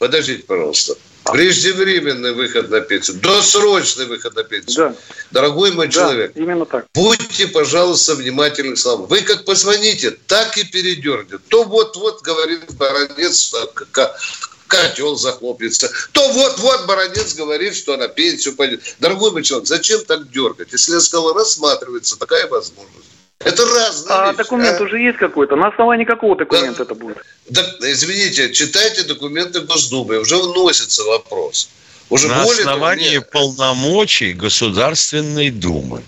Подождите, 0.00 0.42
пожалуйста. 0.44 0.94
Преждевременный 1.24 2.32
выход 2.32 2.70
на 2.70 2.80
пенсию, 2.80 3.18
досрочный 3.20 4.06
выход 4.06 4.34
на 4.34 4.42
пенсию. 4.42 4.90
Да. 4.90 4.96
Дорогой 5.30 5.72
мой 5.72 5.86
да, 5.86 5.92
человек, 5.92 6.32
именно 6.34 6.66
так. 6.66 6.86
будьте, 6.94 7.46
пожалуйста, 7.46 8.14
внимательны 8.14 8.74
к 8.74 8.78
словам. 8.78 9.06
Вы 9.06 9.22
как 9.22 9.44
позвоните, 9.44 10.10
так 10.26 10.56
и 10.58 10.64
передернете. 10.64 11.38
То 11.48 11.64
вот-вот, 11.64 12.22
говорит 12.22 12.72
баронец, 12.74 13.54
котел 14.66 15.16
захлопнется. 15.16 15.90
То 16.12 16.32
вот-вот 16.32 16.86
баронец 16.86 17.34
говорит, 17.34 17.76
что 17.76 17.96
на 17.96 18.08
пенсию 18.08 18.54
пойдет. 18.54 18.80
Дорогой 18.98 19.32
мой 19.32 19.42
человек, 19.42 19.68
зачем 19.68 20.04
так 20.04 20.30
дергать? 20.30 20.72
Если 20.72 20.94
я 20.94 21.00
сказал, 21.00 21.34
рассматривается 21.34 22.18
такая 22.18 22.48
возможность. 22.48 23.19
Это 23.42 23.62
разные 23.64 24.18
А 24.18 24.26
вещи, 24.26 24.36
документ 24.36 24.80
а? 24.80 24.84
уже 24.84 24.98
есть 24.98 25.16
какой-то? 25.18 25.56
На 25.56 25.68
основании 25.68 26.04
какого 26.04 26.36
документа 26.36 26.78
да, 26.78 26.84
это 26.84 26.94
будет? 26.94 27.16
Да, 27.48 27.62
извините, 27.80 28.52
читайте 28.52 29.02
документы 29.04 29.60
Госдумы, 29.62 30.18
уже 30.18 30.36
вносится 30.36 31.04
вопрос. 31.04 31.70
Уже 32.10 32.28
На 32.28 32.42
основании 32.42 33.18
того, 33.18 33.26
полномочий 33.32 34.34
Государственной 34.34 35.50
Думы. 35.50 36.02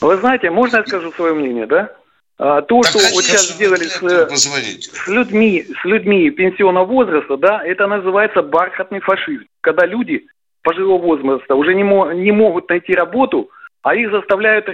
Вы 0.00 0.16
знаете, 0.16 0.50
можно 0.50 0.78
я 0.78 0.86
скажу 0.86 1.12
свое 1.12 1.34
мнение, 1.34 1.66
да? 1.66 1.92
А, 2.38 2.62
то, 2.62 2.80
да, 2.82 2.88
что 2.88 2.98
конечно, 2.98 3.14
вот 3.16 3.24
сейчас 3.24 3.48
сделали 3.50 3.84
с, 3.84 3.98
с, 3.98 5.08
людьми, 5.08 5.66
с 5.82 5.84
людьми 5.84 6.30
пенсионного 6.30 6.84
возраста, 6.86 7.36
да, 7.36 7.62
это 7.64 7.86
называется 7.86 8.42
бархатный 8.42 9.00
фашизм. 9.00 9.44
Когда 9.60 9.86
люди 9.86 10.26
пожилого 10.62 11.02
возраста 11.02 11.54
уже 11.54 11.74
не, 11.74 11.84
мо- 11.84 12.12
не 12.12 12.32
могут 12.32 12.68
найти 12.68 12.94
работу, 12.94 13.50
а 13.82 13.94
их 13.94 14.10
заставляют 14.10 14.66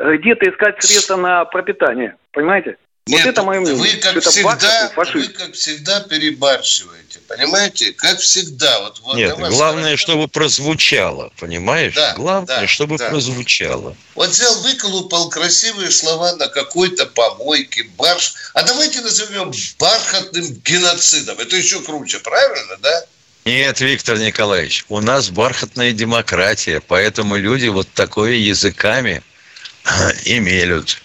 где-то 0.00 0.50
искать 0.50 0.82
средства 0.82 1.16
на 1.16 1.44
пропитание. 1.44 2.16
Понимаете? 2.32 2.76
Нет, 3.06 3.24
вот 3.24 3.30
это 3.30 3.42
мое 3.42 3.60
мнение. 3.60 3.80
Вы 3.80 4.00
как, 4.00 4.22
всегда, 4.22 4.92
вы 4.94 5.28
как 5.28 5.54
всегда 5.54 6.00
перебарщиваете, 6.00 7.18
понимаете? 7.26 7.92
Как 7.92 8.18
всегда. 8.18 8.80
Вот, 8.80 9.00
вот 9.00 9.16
Нет, 9.16 9.36
главное, 9.36 9.84
хорошо. 9.84 10.02
чтобы 10.02 10.28
прозвучало, 10.28 11.32
понимаешь? 11.40 11.94
Да, 11.94 12.14
главное, 12.14 12.60
да, 12.60 12.66
чтобы 12.68 12.98
да. 12.98 13.08
прозвучало. 13.08 13.96
Вот 14.14 14.28
взял, 14.28 14.54
выколупал 14.62 15.28
красивые 15.28 15.90
слова 15.90 16.36
на 16.36 16.46
какой-то 16.48 17.06
помойке, 17.06 17.84
барш. 17.96 18.34
А 18.54 18.62
давайте 18.62 19.00
назовем 19.00 19.50
бархатным 19.78 20.44
геноцидом. 20.64 21.38
Это 21.38 21.56
еще 21.56 21.80
круче, 21.80 22.20
правильно, 22.20 22.76
да? 22.80 23.04
Нет, 23.46 23.80
Виктор 23.80 24.18
Николаевич, 24.18 24.84
у 24.88 25.00
нас 25.00 25.30
бархатная 25.30 25.92
демократия, 25.92 26.80
поэтому 26.86 27.36
люди 27.36 27.68
вот 27.68 27.88
такое 27.92 28.34
языками 28.34 29.22
и 30.24 30.38
мелют. 30.38 31.00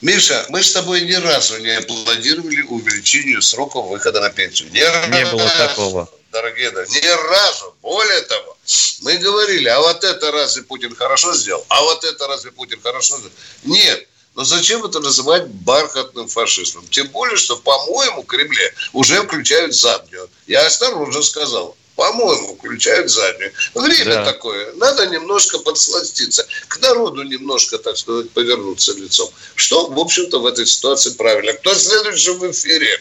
Миша, 0.00 0.46
мы 0.48 0.62
с 0.62 0.72
тобой 0.72 1.02
ни 1.02 1.14
разу 1.14 1.58
не 1.58 1.70
аплодировали 1.70 2.62
увеличению 2.62 3.40
сроков 3.40 3.88
выхода 3.88 4.20
на 4.20 4.30
пенсию. 4.30 4.68
Ни 4.70 4.78
не 4.78 5.22
разу, 5.22 5.36
было 5.36 5.48
такого. 5.50 6.10
Дорогие 6.32 6.70
друзья, 6.70 7.00
ни 7.00 7.28
разу. 7.28 7.74
Более 7.82 8.22
того, 8.22 8.56
мы 9.02 9.16
говорили, 9.18 9.68
а 9.68 9.80
вот 9.80 10.02
это 10.02 10.32
разве 10.32 10.62
Путин 10.62 10.94
хорошо 10.96 11.34
сделал? 11.34 11.64
А 11.68 11.82
вот 11.82 12.02
это 12.04 12.26
разве 12.26 12.50
Путин 12.50 12.80
хорошо 12.80 13.18
сделал? 13.18 13.32
Нет. 13.62 14.08
Но 14.34 14.44
зачем 14.44 14.84
это 14.84 14.98
называть 14.98 15.46
бархатным 15.46 16.26
фашизмом? 16.26 16.86
Тем 16.88 17.08
более, 17.08 17.36
что, 17.36 17.56
по-моему, 17.56 18.22
в 18.22 18.26
Кремле 18.26 18.74
уже 18.92 19.22
включают 19.22 19.74
заднюю. 19.74 20.28
Я 20.46 20.66
осторожно 20.66 21.22
сказал. 21.22 21.76
По-моему, 21.96 22.56
включают 22.56 23.10
заднюю. 23.10 23.52
Время 23.74 24.14
да. 24.14 24.24
такое. 24.24 24.72
Надо 24.74 25.06
немножко 25.08 25.58
подсластиться. 25.58 26.46
К 26.68 26.80
народу 26.80 27.22
немножко, 27.22 27.78
так 27.78 27.96
сказать, 27.96 28.30
повернуться 28.30 28.92
лицом. 28.98 29.28
Что, 29.54 29.88
в 29.88 29.98
общем-то, 29.98 30.40
в 30.40 30.46
этой 30.46 30.66
ситуации 30.66 31.16
правильно. 31.16 31.52
Кто 31.54 31.74
следующий 31.74 32.30
в 32.30 32.50
эфире? 32.50 33.00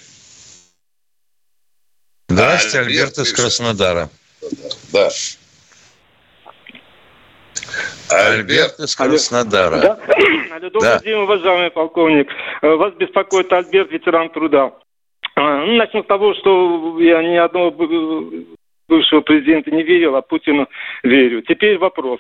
Здравствуйте, 2.27 2.79
Альберт, 2.79 3.17
Альберт 3.17 3.27
из 3.27 3.33
Краснодара. 3.33 4.09
Да. 4.91 5.09
Альберт 8.09 8.79
из 8.79 8.95
Краснодара. 8.95 9.81
Да. 9.81 9.99
Алло, 10.51 10.69
добрый 10.69 10.81
да. 10.81 10.99
день, 10.99 11.13
уважаемый 11.13 11.71
полковник. 11.71 12.27
Э, 12.61 12.75
вас 12.75 12.93
беспокоит 12.95 13.51
Альберт, 13.51 13.91
ветеран 13.91 14.29
труда. 14.29 14.73
А, 15.35 15.65
ну, 15.65 15.73
начнем 15.73 16.03
с 16.03 16.07
того, 16.07 16.33
что 16.35 16.99
я 16.99 17.23
ни 17.23 17.35
одного 17.35 17.71
бывшего 18.91 19.21
президента 19.21 19.71
не 19.71 19.83
верил, 19.83 20.15
а 20.17 20.21
Путину 20.21 20.67
верю. 21.01 21.41
Теперь 21.41 21.77
вопрос. 21.77 22.19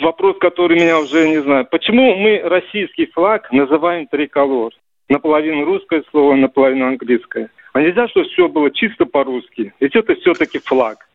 Вопрос, 0.00 0.36
который 0.40 0.78
меня 0.78 0.98
уже 1.00 1.28
не 1.28 1.42
знаю. 1.42 1.66
Почему 1.70 2.14
мы 2.14 2.40
российский 2.44 3.06
флаг 3.06 3.50
называем 3.52 4.06
триколор? 4.06 4.72
Наполовину 5.08 5.64
русское 5.64 6.02
слово, 6.10 6.34
наполовину 6.34 6.86
английское. 6.86 7.50
А 7.72 7.80
нельзя, 7.80 8.08
чтобы 8.08 8.28
все 8.28 8.48
было 8.48 8.70
чисто 8.70 9.04
по-русски? 9.04 9.74
Ведь 9.80 9.94
это 9.94 10.14
все-таки 10.14 10.60
флаг. 10.60 11.06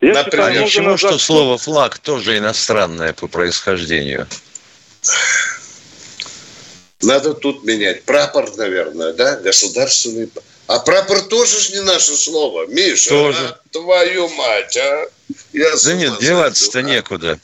Я 0.00 0.14
Например, 0.14 0.46
считаю, 0.46 0.64
почему 0.64 0.90
назад... 0.90 1.10
что 1.10 1.18
слово 1.18 1.58
флаг 1.58 1.98
тоже 1.98 2.38
иностранное 2.38 3.12
по 3.12 3.28
происхождению? 3.28 4.26
Надо 7.02 7.34
тут 7.34 7.64
менять. 7.64 8.04
Прапор, 8.04 8.46
наверное, 8.56 9.12
да? 9.12 9.40
Государственный. 9.40 10.28
А 10.68 10.80
прапор 10.80 11.22
тоже 11.22 11.58
же 11.60 11.72
не 11.72 11.80
наше 11.80 12.14
слово. 12.14 12.66
Миша, 12.66 13.08
тоже. 13.08 13.38
А, 13.38 13.60
твою 13.72 14.28
мать, 14.28 14.76
а? 14.76 15.06
Я 15.54 15.74
да 15.74 15.94
нет, 15.94 16.18
деваться-то 16.20 16.80
а? 16.80 16.82
некуда. 16.82 17.40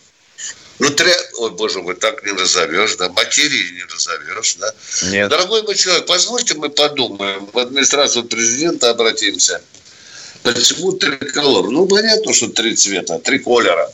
Ну, 0.78 0.90
тря... 0.90 1.16
Ой, 1.38 1.50
боже 1.52 1.80
мой, 1.80 1.94
так 1.94 2.22
не 2.26 2.32
назовешь, 2.32 2.96
да, 2.96 3.08
материи 3.08 3.76
не 3.78 3.84
назовешь, 3.90 4.56
да. 4.56 4.74
Нет. 5.04 5.30
Дорогой 5.30 5.62
мой 5.62 5.74
человек, 5.74 6.04
позвольте 6.04 6.54
мы 6.54 6.68
подумаем, 6.68 7.48
в 7.50 7.58
администрацию 7.58 8.24
президента 8.24 8.90
обратимся. 8.90 9.62
Почему 10.42 10.92
триколор? 10.92 11.70
Ну, 11.70 11.86
понятно, 11.86 12.34
что 12.34 12.48
три 12.48 12.76
цвета, 12.76 13.18
три 13.20 13.38
колера. 13.38 13.90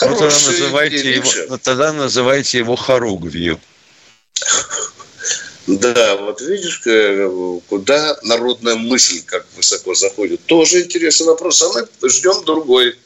Ну, 0.00 0.16
тогда 0.16 0.26
называйте, 0.26 1.12
его, 1.12 1.30
ну, 1.48 1.58
тогда 1.58 1.92
называйте 1.92 2.58
его 2.58 2.76
хоругвью. 2.76 3.60
Да, 5.78 6.16
вот 6.16 6.40
видишь, 6.40 6.82
куда 7.68 8.18
народная 8.22 8.74
мысль 8.74 9.22
как 9.24 9.46
высоко 9.56 9.94
заходит. 9.94 10.44
Тоже 10.46 10.82
интересный 10.82 11.26
вопрос. 11.26 11.62
А 11.62 11.68
мы 12.00 12.08
ждем 12.08 12.44
другой. 12.44 12.98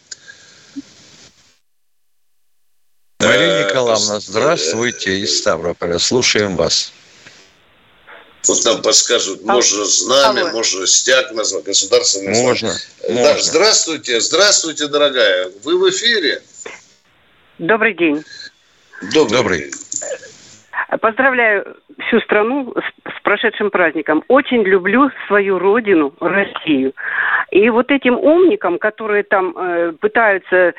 Мария 3.20 3.66
Николаевна, 3.66 4.20
здравствуйте 4.20 5.18
из 5.20 5.38
Ставрополя. 5.38 5.98
Слушаем 5.98 6.56
вас. 6.56 6.92
Вот 8.46 8.62
нам 8.64 8.82
подскажут, 8.82 9.42
можно 9.42 9.84
знамя, 9.86 10.42
Алло. 10.42 10.50
можно 10.52 10.86
стяг 10.86 11.32
назвать, 11.32 11.64
государственный 11.64 12.38
Можно, 12.42 12.78
знамя. 13.00 13.20
можно. 13.22 13.42
здравствуйте, 13.42 14.20
здравствуйте, 14.20 14.86
дорогая. 14.88 15.50
Вы 15.62 15.78
в 15.78 15.88
эфире? 15.90 16.42
Добрый 17.58 17.94
день. 17.94 18.22
Добрый. 19.14 19.30
Добрый. 19.38 19.58
День. 19.60 19.72
Поздравляю 21.00 21.76
всю 22.06 22.20
страну 22.20 22.72
с, 22.76 23.10
с 23.10 23.20
прошедшим 23.22 23.70
праздником. 23.70 24.22
Очень 24.28 24.62
люблю 24.62 25.10
свою 25.26 25.58
родину, 25.58 26.12
Россию. 26.20 26.92
И 27.50 27.68
вот 27.70 27.90
этим 27.90 28.18
умникам, 28.18 28.78
которые 28.78 29.22
там 29.22 29.56
э, 29.56 29.92
пытаются 29.92 30.74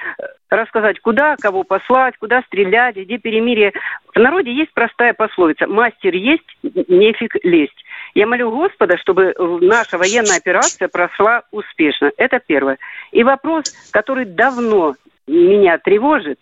рассказать, 0.49 0.99
куда 0.99 1.35
кого 1.37 1.63
послать, 1.63 2.15
куда 2.17 2.41
стрелять, 2.43 2.95
где 2.95 3.17
перемирие. 3.17 3.73
В 4.13 4.19
народе 4.19 4.53
есть 4.53 4.73
простая 4.73 5.13
пословица 5.13 5.67
«мастер 5.67 6.13
есть, 6.13 6.45
нефиг 6.87 7.35
лезть». 7.43 7.83
Я 8.13 8.27
молю 8.27 8.51
Господа, 8.51 8.97
чтобы 8.97 9.33
наша 9.61 9.97
военная 9.97 10.37
операция 10.37 10.87
прошла 10.87 11.43
успешно. 11.51 12.11
Это 12.17 12.39
первое. 12.39 12.77
И 13.11 13.23
вопрос, 13.23 13.73
который 13.91 14.25
давно 14.25 14.95
меня 15.27 15.77
тревожит, 15.79 16.39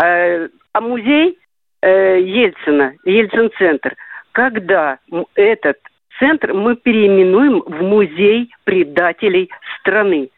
э, 0.00 0.48
а 0.72 0.80
музей 0.80 1.38
э, 1.82 2.20
Ельцина, 2.20 2.94
Ельцин-центр, 3.04 3.96
когда 4.32 4.98
этот 5.34 5.78
центр 6.18 6.52
мы 6.52 6.76
переименуем 6.76 7.60
в 7.60 7.82
музей 7.82 8.50
предателей 8.64 9.50
страны. 9.78 10.30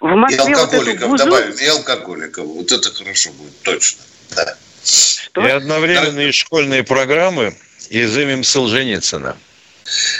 В 0.00 0.14
Москве 0.14 0.52
и 0.52 0.54
алкоголиков 0.54 1.08
вот 1.08 1.18
добавим, 1.18 1.54
и 1.54 1.66
алкоголиков. 1.66 2.46
Вот 2.46 2.70
это 2.70 2.92
хорошо 2.92 3.30
будет, 3.32 3.62
точно. 3.62 4.02
Да. 4.36 4.56
Что? 4.84 5.46
И 5.46 5.50
одновременные 5.50 6.28
да. 6.28 6.32
школьные 6.32 6.84
программы 6.84 7.54
изымем 7.90 8.44
Солженицына. 8.44 9.36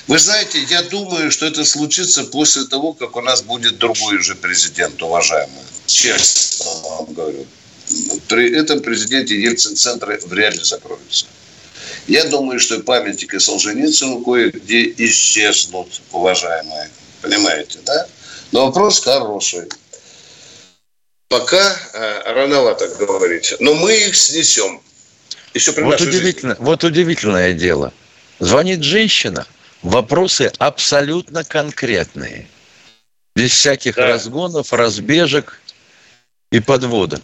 Вы 0.07 0.18
знаете, 0.18 0.61
я 0.70 0.83
думаю, 0.83 1.31
что 1.31 1.46
это 1.46 1.64
случится 1.64 2.24
после 2.24 2.64
того, 2.64 2.92
как 2.92 3.16
у 3.16 3.20
нас 3.20 3.42
будет 3.42 3.79
другой 3.79 4.18
уже 4.18 4.35
президент, 4.35 5.02
уважаемый. 5.02 5.62
Честно 5.87 6.70
вам 6.88 7.12
говорю. 7.12 7.46
При 8.29 8.53
этом 8.57 8.81
президенте 8.81 9.40
Ельцин-центры 9.40 10.20
вряд 10.27 10.55
ли 10.55 10.64
закроются. 10.64 11.27
Я 12.07 12.25
думаю, 12.25 12.61
что 12.61 12.81
памятники 12.81 13.38
Солженицыну 13.38 14.22
кое-где 14.22 14.92
исчезнут, 14.96 16.03
уважаемые. 16.12 16.90
Понимаете, 17.20 17.81
да? 17.85 18.07
Но 18.53 18.66
вопрос 18.66 19.01
хороший. 19.01 19.68
Пока 21.29 21.77
э, 21.92 22.33
рановато 22.33 22.88
говорить, 22.88 23.55
но 23.59 23.75
мы 23.75 23.92
их 23.96 24.16
снесем. 24.16 24.81
Еще 25.55 25.72
при 25.72 25.83
вот, 25.83 26.01
удивительно, 26.01 26.53
жизни. 26.53 26.64
вот 26.64 26.85
удивительное 26.85 27.53
дело. 27.53 27.92
Звонит 28.38 28.85
женщина, 28.85 29.46
вопросы 29.83 30.53
абсолютно 30.59 31.42
конкретные. 31.42 32.46
Без 33.35 33.51
всяких 33.51 33.96
да. 33.96 34.07
разгонов, 34.07 34.72
разбежек 34.72 35.61
и 36.53 36.61
подводок. 36.61 37.22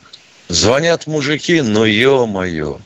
Звонят 0.53 1.07
мужики, 1.07 1.63
но 1.63 1.87
ё-моё. 1.87 2.79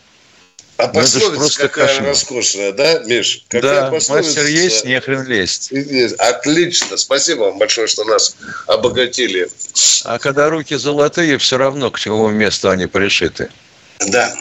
А 0.79 0.89
ну, 0.89 0.93
пословица 0.93 1.37
просто 1.37 1.69
какая 1.69 1.87
кошмар. 1.87 2.09
роскошная, 2.09 2.73
да, 2.73 2.99
Миш? 3.01 3.45
Какая 3.49 3.91
да, 3.91 3.91
мастер 3.91 4.45
есть, 4.47 4.85
не 4.85 5.01
хрен 5.01 5.27
лезть. 5.27 5.73
Отлично, 6.19 6.99
спасибо 6.99 7.45
вам 7.45 7.59
большое, 7.59 7.87
что 7.87 8.05
нас 8.05 8.37
обогатили. 8.67 9.49
А 10.05 10.19
когда 10.19 10.51
руки 10.51 10.77
золотые, 10.77 11.39
все 11.39 11.57
равно 11.57 11.91
к 11.91 11.99
чему 11.99 12.29
месту 12.29 12.69
они 12.69 12.87
пришиты. 12.87 13.49
Да. 14.07 14.35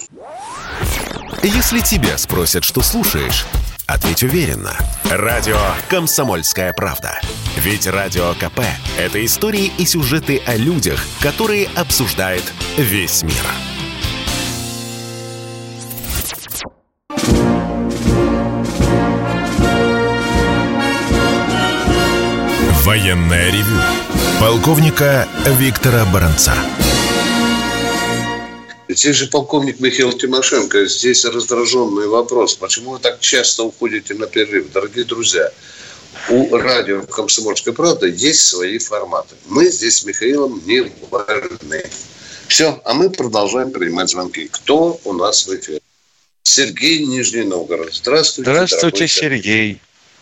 Если 1.42 1.80
тебя 1.80 2.18
спросят, 2.18 2.66
что 2.66 2.82
слушаешь, 2.82 3.46
ответь 3.88 4.24
уверенно. 4.24 4.74
Радио 5.10 5.58
«Комсомольская 5.90 6.74
правда». 6.74 7.20
Ведь 7.58 7.88
Радио 7.88 8.34
КП– 8.34 8.62
это 8.98 9.24
истории 9.26 9.72
и 9.78 9.86
сюжеты 9.86 10.42
о 10.46 10.56
людях, 10.56 11.06
которые 11.22 11.68
обсуждает 11.76 12.44
весь 12.78 13.24
мир. 13.24 13.34
Военное 22.84 23.52
ревю 23.52 23.82
полковника 24.40 25.28
Виктора 25.46 26.06
Баранца. 26.06 26.54
Здесь 28.96 29.18
же 29.18 29.28
полковник 29.28 29.82
Михаил 29.82 30.14
Тимошенко. 30.14 30.86
Здесь 30.86 31.26
раздраженный 31.26 32.08
вопрос. 32.08 32.56
Почему 32.56 32.92
вы 32.92 33.00
так 33.00 33.20
часто 33.20 33.64
уходите 33.64 34.14
на 34.14 34.26
перерыв? 34.26 34.72
Дорогие 34.72 35.04
друзья, 35.04 35.52
у 36.30 36.56
радио 36.56 37.02
«Комсомольская 37.02 37.74
правда» 37.74 38.08
есть 38.08 38.48
свои 38.48 38.78
форматы. 38.78 39.36
Мы 39.48 39.66
здесь 39.66 39.98
с 39.98 40.06
Михаилом 40.06 40.62
не 40.66 40.90
важны. 41.12 41.84
Все, 42.48 42.82
а 42.86 42.94
мы 42.94 43.10
продолжаем 43.10 43.72
принимать 43.72 44.10
звонки. 44.10 44.48
Кто 44.50 44.98
у 45.04 45.12
нас 45.12 45.46
в 45.46 45.54
эфире? 45.54 45.82
Сергей 46.44 47.06
Нижний 47.06 47.44
Новгород. 47.44 47.94
Здравствуйте. 47.94 48.50
Здравствуйте, 48.50 49.08
Сергей. 49.10 49.82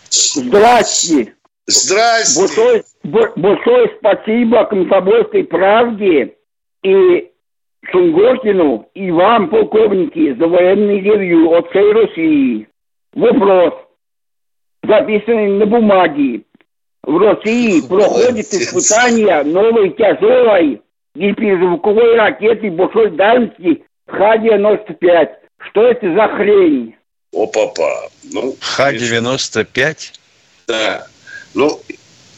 Здравствуйте. 0.10 1.36
Здрасте. 1.68 2.40
Большое, 2.40 2.84
большое 3.36 3.96
спасибо 4.00 4.66
Комсомольской 4.66 5.44
правде 5.44 6.34
и 6.84 7.30
Сунгоркину 7.92 8.90
и 8.94 9.12
вам, 9.12 9.50
полковники, 9.50 10.34
за 10.36 10.48
военный 10.48 11.02
ревью 11.02 11.52
от 11.52 11.70
всей 11.70 11.92
России. 11.92 12.68
Вопрос, 13.14 13.74
записанный 14.84 15.58
на 15.58 15.66
бумаге. 15.66 16.42
В 17.04 17.18
России 17.18 17.82
проходит 17.82 18.54
испытание 18.54 19.44
новой 19.44 19.90
тяжелой 19.92 20.82
гиперзвуковой 21.16 22.16
ракеты 22.16 22.72
большой 22.72 23.12
дальности 23.12 23.84
Х-95. 24.08 25.30
Что 25.70 25.84
это 25.84 26.14
за 26.14 26.28
хрень? 26.36 26.96
О, 27.34 27.48
папа. 27.48 28.10
Ну, 28.32 28.56
Х-95? 28.60 29.98
Да. 30.68 31.08
Ну, 31.54 31.80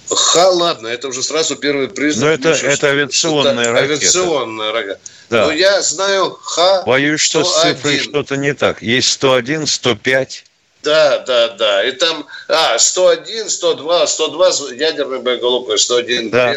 Ха, 0.10 0.50
ладно, 0.50 0.88
это 0.88 1.08
уже 1.08 1.24
сразу 1.24 1.56
первый 1.56 1.90
признак. 1.90 2.40
Но 2.42 2.50
это, 2.50 2.68
это 2.68 2.88
авиационная 2.88 3.72
ракета. 3.72 3.94
Авиационная 3.94 4.72
ракета. 4.72 5.00
Да. 5.30 5.46
Но 5.46 5.52
я 5.52 5.82
знаю 5.82 6.38
Ха. 6.42 6.84
Боюсь, 6.86 7.22
что 7.22 7.44
с 7.44 7.62
цифрой 7.62 8.00
что-то 8.00 8.38
не 8.38 8.54
так. 8.54 8.82
Есть 8.82 9.12
101, 9.14 9.66
105. 9.68 10.44
Да, 10.84 11.20
да, 11.20 11.50
да. 11.50 11.84
И 11.84 11.92
там, 11.94 12.28
а, 12.48 12.78
101, 12.78 13.50
102, 13.50 14.08
102 14.08 14.50
ядерная 14.76 15.20
боеголовка, 15.20 15.78
101 15.78 16.30
да. 16.30 16.56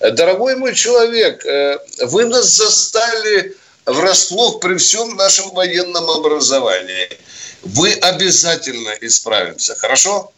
Дорогой 0.00 0.56
мой 0.56 0.74
человек, 0.74 1.44
э, 1.44 1.78
вы 2.02 2.26
нас 2.26 2.46
застали 2.46 3.56
врасплох 3.86 4.60
при 4.60 4.76
всем 4.76 5.16
нашем 5.16 5.50
военном 5.50 6.10
образовании. 6.10 7.08
Вы 7.62 7.92
обязательно 7.92 8.90
исправимся, 9.00 9.74
хорошо? 9.74 10.32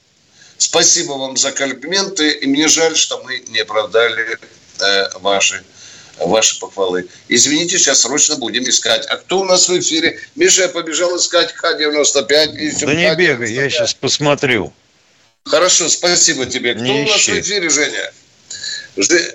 Спасибо 0.58 1.12
вам 1.12 1.36
за 1.36 1.52
комплименты. 1.52 2.30
И 2.30 2.46
мне 2.46 2.68
жаль, 2.68 2.96
что 2.96 3.22
мы 3.22 3.38
не 3.48 3.60
оправдали 3.60 4.38
э, 4.80 5.08
ваши, 5.20 5.64
ваши 6.26 6.58
похвалы. 6.58 7.08
Извините, 7.28 7.78
сейчас 7.78 8.00
срочно 8.00 8.36
будем 8.36 8.68
искать. 8.68 9.06
А 9.06 9.16
кто 9.16 9.40
у 9.40 9.44
нас 9.44 9.68
в 9.68 9.78
эфире? 9.78 10.18
Миша, 10.34 10.62
я 10.62 10.68
побежал 10.68 11.16
искать 11.16 11.52
Х-95. 11.52 12.86
Да 12.86 12.94
не 12.94 13.14
бегай, 13.14 13.52
я 13.52 13.70
сейчас 13.70 13.94
посмотрю. 13.94 14.72
Хорошо, 15.44 15.88
спасибо 15.88 16.46
тебе. 16.46 16.74
Кто 16.74 16.82
не 16.82 17.02
у 17.02 17.06
нас 17.06 17.16
ищи. 17.16 17.32
в 17.32 17.40
эфире, 17.40 17.70
Женя? 17.70 18.12
Ж... 18.96 19.34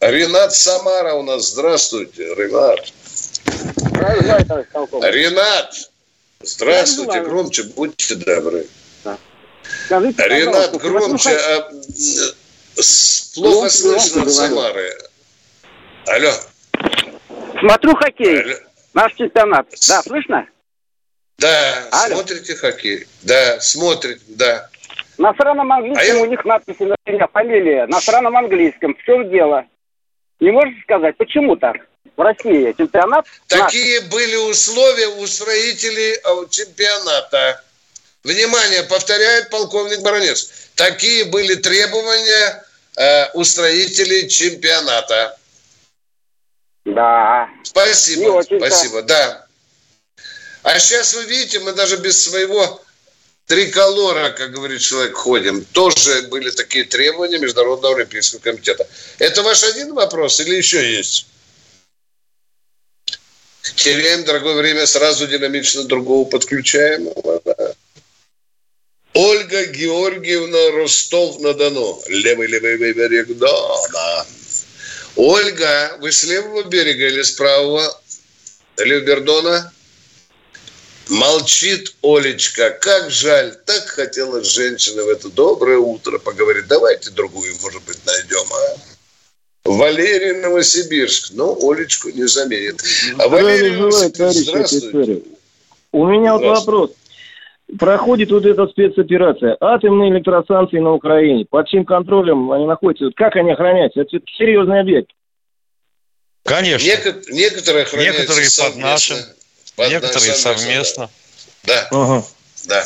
Ренат 0.00 0.54
Самара 0.54 1.14
у 1.14 1.22
нас. 1.22 1.50
Здравствуйте, 1.52 2.34
Ренат. 2.34 2.92
Ренат, 5.02 5.90
здравствуйте. 6.42 7.20
Громче, 7.22 7.62
будьте 7.62 8.14
добры. 8.16 8.66
Скажите, 9.86 10.22
Ренат, 10.28 10.76
громче. 10.76 11.30
А, 11.30 11.70
плохо 13.34 13.70
слышно 13.70 14.28
Самары. 14.28 14.98
Алло. 16.06 16.32
Смотрю 17.60 17.94
хоккей. 17.96 18.40
Алло. 18.42 18.54
Наш 18.94 19.14
чемпионат. 19.14 19.66
Да, 19.88 20.02
слышно? 20.02 20.46
Да, 21.38 21.88
Алло. 21.90 22.16
смотрите 22.16 22.54
хоккей. 22.54 23.06
Да, 23.22 23.60
смотрит, 23.60 24.20
да. 24.28 24.68
На 25.18 25.34
сраном 25.34 25.72
английском 25.72 26.18
а 26.18 26.20
у 26.20 26.26
них 26.26 26.44
надписи 26.44 26.82
на 26.82 26.96
меня, 27.06 27.26
фамилия. 27.28 27.86
На 27.86 28.00
сраном 28.00 28.36
английском. 28.36 28.94
В 28.94 29.02
чем 29.04 29.30
дело? 29.30 29.64
Не 30.40 30.50
можете 30.50 30.80
сказать, 30.82 31.16
почему 31.16 31.56
так? 31.56 31.76
В 32.16 32.20
России 32.20 32.74
чемпионат... 32.76 33.26
Такие 33.48 34.00
наш. 34.00 34.10
были 34.10 34.36
условия 34.36 35.08
у 35.08 35.26
строителей 35.26 36.14
а, 36.24 36.46
чемпионата. 36.48 37.62
Внимание, 38.22 38.82
повторяет 38.84 39.50
полковник 39.50 40.02
Баранец. 40.02 40.70
Такие 40.74 41.24
были 41.26 41.54
требования 41.56 42.64
э, 42.96 43.30
устроителей 43.34 44.28
чемпионата. 44.28 45.36
Да. 46.84 47.48
Спасибо, 47.62 48.42
спасибо, 48.42 49.02
да. 49.02 49.46
А 50.62 50.78
сейчас 50.78 51.14
вы 51.14 51.24
видите, 51.24 51.60
мы 51.60 51.72
даже 51.72 51.96
без 51.96 52.22
своего 52.22 52.82
триколора, 53.46 54.30
как 54.30 54.52
говорит 54.52 54.80
человек, 54.80 55.14
ходим. 55.14 55.64
Тоже 55.64 56.22
были 56.28 56.50
такие 56.50 56.84
требования 56.84 57.38
Международного 57.38 57.96
Олимпийского 57.96 58.40
комитета. 58.40 58.86
Это 59.18 59.42
ваш 59.42 59.64
один 59.64 59.94
вопрос 59.94 60.40
или 60.40 60.54
еще 60.56 60.96
есть? 60.96 61.26
Теряем 63.76 64.24
дорогое 64.24 64.54
время, 64.54 64.86
сразу 64.86 65.26
динамично 65.26 65.84
другого 65.84 66.28
подключаем. 66.28 67.08
Ольга 69.14 69.66
Георгиевна 69.66 70.72
Ростов-на-Дону. 70.72 72.02
Левый-левый 72.08 72.92
берег 72.92 73.36
Дона. 73.38 74.26
Ольга, 75.16 75.96
вы 76.00 76.10
с 76.10 76.24
левого 76.24 76.64
берега 76.64 77.06
или 77.06 77.22
с 77.22 77.32
правого? 77.32 78.00
Левбердона? 78.78 79.72
Молчит 81.08 81.94
Олечка. 82.02 82.70
Как 82.70 83.10
жаль. 83.10 83.54
Так 83.66 83.86
хотелось 83.86 84.48
женщина 84.48 85.04
в 85.04 85.08
это 85.08 85.28
доброе 85.28 85.78
утро 85.78 86.18
поговорить. 86.18 86.66
Давайте 86.66 87.10
другую, 87.10 87.54
может 87.62 87.82
быть, 87.84 87.98
найдем, 88.06 88.46
а? 88.52 88.76
Валерий 89.64 90.40
Новосибирск. 90.40 91.30
Ну, 91.32 91.56
Олечку 91.70 92.10
не 92.10 92.26
заменит. 92.26 92.82
А 93.18 93.28
Валерий 93.28 93.76
Новосибирск, 93.76 94.38
здравствуйте. 94.40 95.22
У 95.92 96.06
меня 96.06 96.36
вот 96.36 96.42
вопрос 96.42 96.90
проходит 97.78 98.30
вот 98.30 98.44
эта 98.44 98.66
спецоперация. 98.66 99.56
Атомные 99.60 100.10
электростанции 100.12 100.78
на 100.78 100.92
Украине. 100.92 101.46
Под 101.48 101.68
чьим 101.68 101.84
контролем 101.84 102.50
они 102.52 102.66
находятся? 102.66 103.10
Как 103.14 103.36
они 103.36 103.52
охраняются? 103.52 104.00
Это 104.00 104.18
серьезный 104.36 104.80
объект. 104.80 105.10
Конечно. 106.44 106.86
Некот- 106.86 107.24
некоторые 107.30 107.84
охраняются 107.84 108.22
Некоторые 108.22 108.50
совместно, 108.50 108.74
под 108.74 108.82
нашим, 108.82 109.16
под 109.76 109.88
некоторые 109.88 110.34
совместно. 110.34 111.10
Да. 111.66 111.88
Ага. 111.90 112.24
Да. 112.68 112.82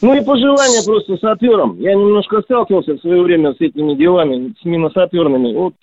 Ну 0.00 0.14
и 0.14 0.24
пожелания 0.24 0.82
просто 0.82 1.16
саперам. 1.18 1.78
Я 1.78 1.94
немножко 1.94 2.40
сталкивался 2.42 2.94
в 2.94 3.00
свое 3.00 3.22
время 3.22 3.52
с 3.52 3.60
этими 3.60 3.94
делами, 3.94 4.54
с 4.60 4.64
миносаперными. 4.64 5.54
Вот 5.54 5.74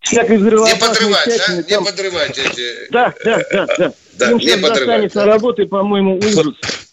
всякой 0.00 0.38
Не 0.38 0.50
подрывать, 0.50 1.26
да? 1.26 1.56
Не 1.56 1.62
там... 1.62 1.84
подрывать 1.84 2.38
эти... 2.38 2.90
Да, 2.90 3.12
да, 3.24 3.42
да, 3.50 3.66
да. 3.78 3.92
да 4.18 4.30
Им 4.30 4.38
не 4.38 4.56
подрывать. 4.58 5.12
Да. 5.14 5.24
работы, 5.24 5.66
по-моему, 5.66 6.18
ужас. 6.18 6.91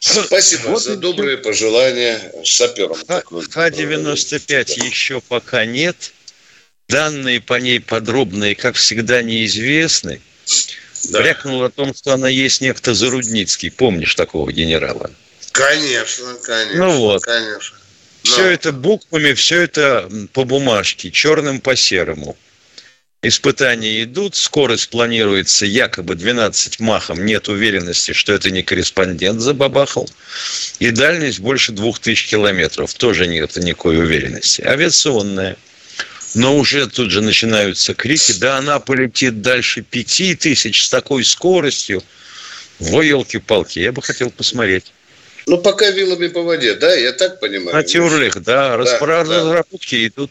Спасибо 0.00 0.68
вот 0.68 0.82
за 0.82 0.96
добрые 0.96 1.38
пожелания 1.38 2.32
саперам. 2.44 2.94
Х-95 2.94 4.84
еще 4.84 5.20
пока 5.20 5.64
нет. 5.64 6.12
Данные 6.88 7.40
по 7.40 7.54
ней 7.54 7.80
подробные, 7.80 8.54
как 8.54 8.76
всегда, 8.76 9.22
неизвестны. 9.22 10.20
Да. 11.10 11.20
Брякнул 11.20 11.62
о 11.62 11.70
том, 11.70 11.94
что 11.94 12.12
она 12.12 12.28
есть 12.28 12.60
некто 12.60 12.94
Зарудницкий. 12.94 13.70
Помнишь 13.70 14.14
такого 14.14 14.52
генерала? 14.52 15.10
Конечно, 15.52 16.34
конечно. 16.42 16.84
Ну 16.84 16.98
вот. 16.98 17.22
Конечно. 17.22 17.78
Но... 18.24 18.30
Все 18.30 18.46
это 18.50 18.72
буквами, 18.72 19.32
все 19.34 19.62
это 19.62 20.08
по 20.32 20.44
бумажке, 20.44 21.10
черным 21.10 21.60
по 21.60 21.76
серому. 21.76 22.36
Испытания 23.26 24.02
идут, 24.02 24.36
скорость 24.36 24.90
планируется 24.90 25.64
якобы 25.64 26.14
12 26.14 26.78
махом, 26.78 27.24
нет 27.24 27.48
уверенности, 27.48 28.12
что 28.12 28.34
это 28.34 28.50
не 28.50 28.62
корреспондент 28.62 29.40
забабахал. 29.40 30.10
И 30.78 30.90
дальность 30.90 31.40
больше 31.40 31.72
2000 31.72 32.28
километров, 32.28 32.92
тоже 32.92 33.26
нет 33.26 33.56
никакой 33.56 33.98
уверенности. 33.98 34.60
Авиационная. 34.60 35.56
Но 36.34 36.58
уже 36.58 36.86
тут 36.86 37.10
же 37.10 37.22
начинаются 37.22 37.94
крики, 37.94 38.32
да 38.32 38.58
она 38.58 38.78
полетит 38.78 39.40
дальше 39.40 39.80
5000 39.80 40.84
с 40.84 40.90
такой 40.90 41.24
скоростью. 41.24 42.02
Во, 42.78 43.00
елки-палки, 43.02 43.78
я 43.78 43.92
бы 43.92 44.02
хотел 44.02 44.30
посмотреть. 44.30 44.92
Ну, 45.46 45.56
пока 45.58 45.90
вилами 45.90 46.26
по 46.26 46.42
воде, 46.42 46.74
да, 46.74 46.94
я 46.94 47.12
так 47.12 47.40
понимаю. 47.40 47.74
На 47.74 47.82
Тюрлих, 47.82 48.42
да, 48.42 48.76
да, 48.76 48.76
разработки 48.76 49.96
да. 49.96 50.06
идут. 50.06 50.30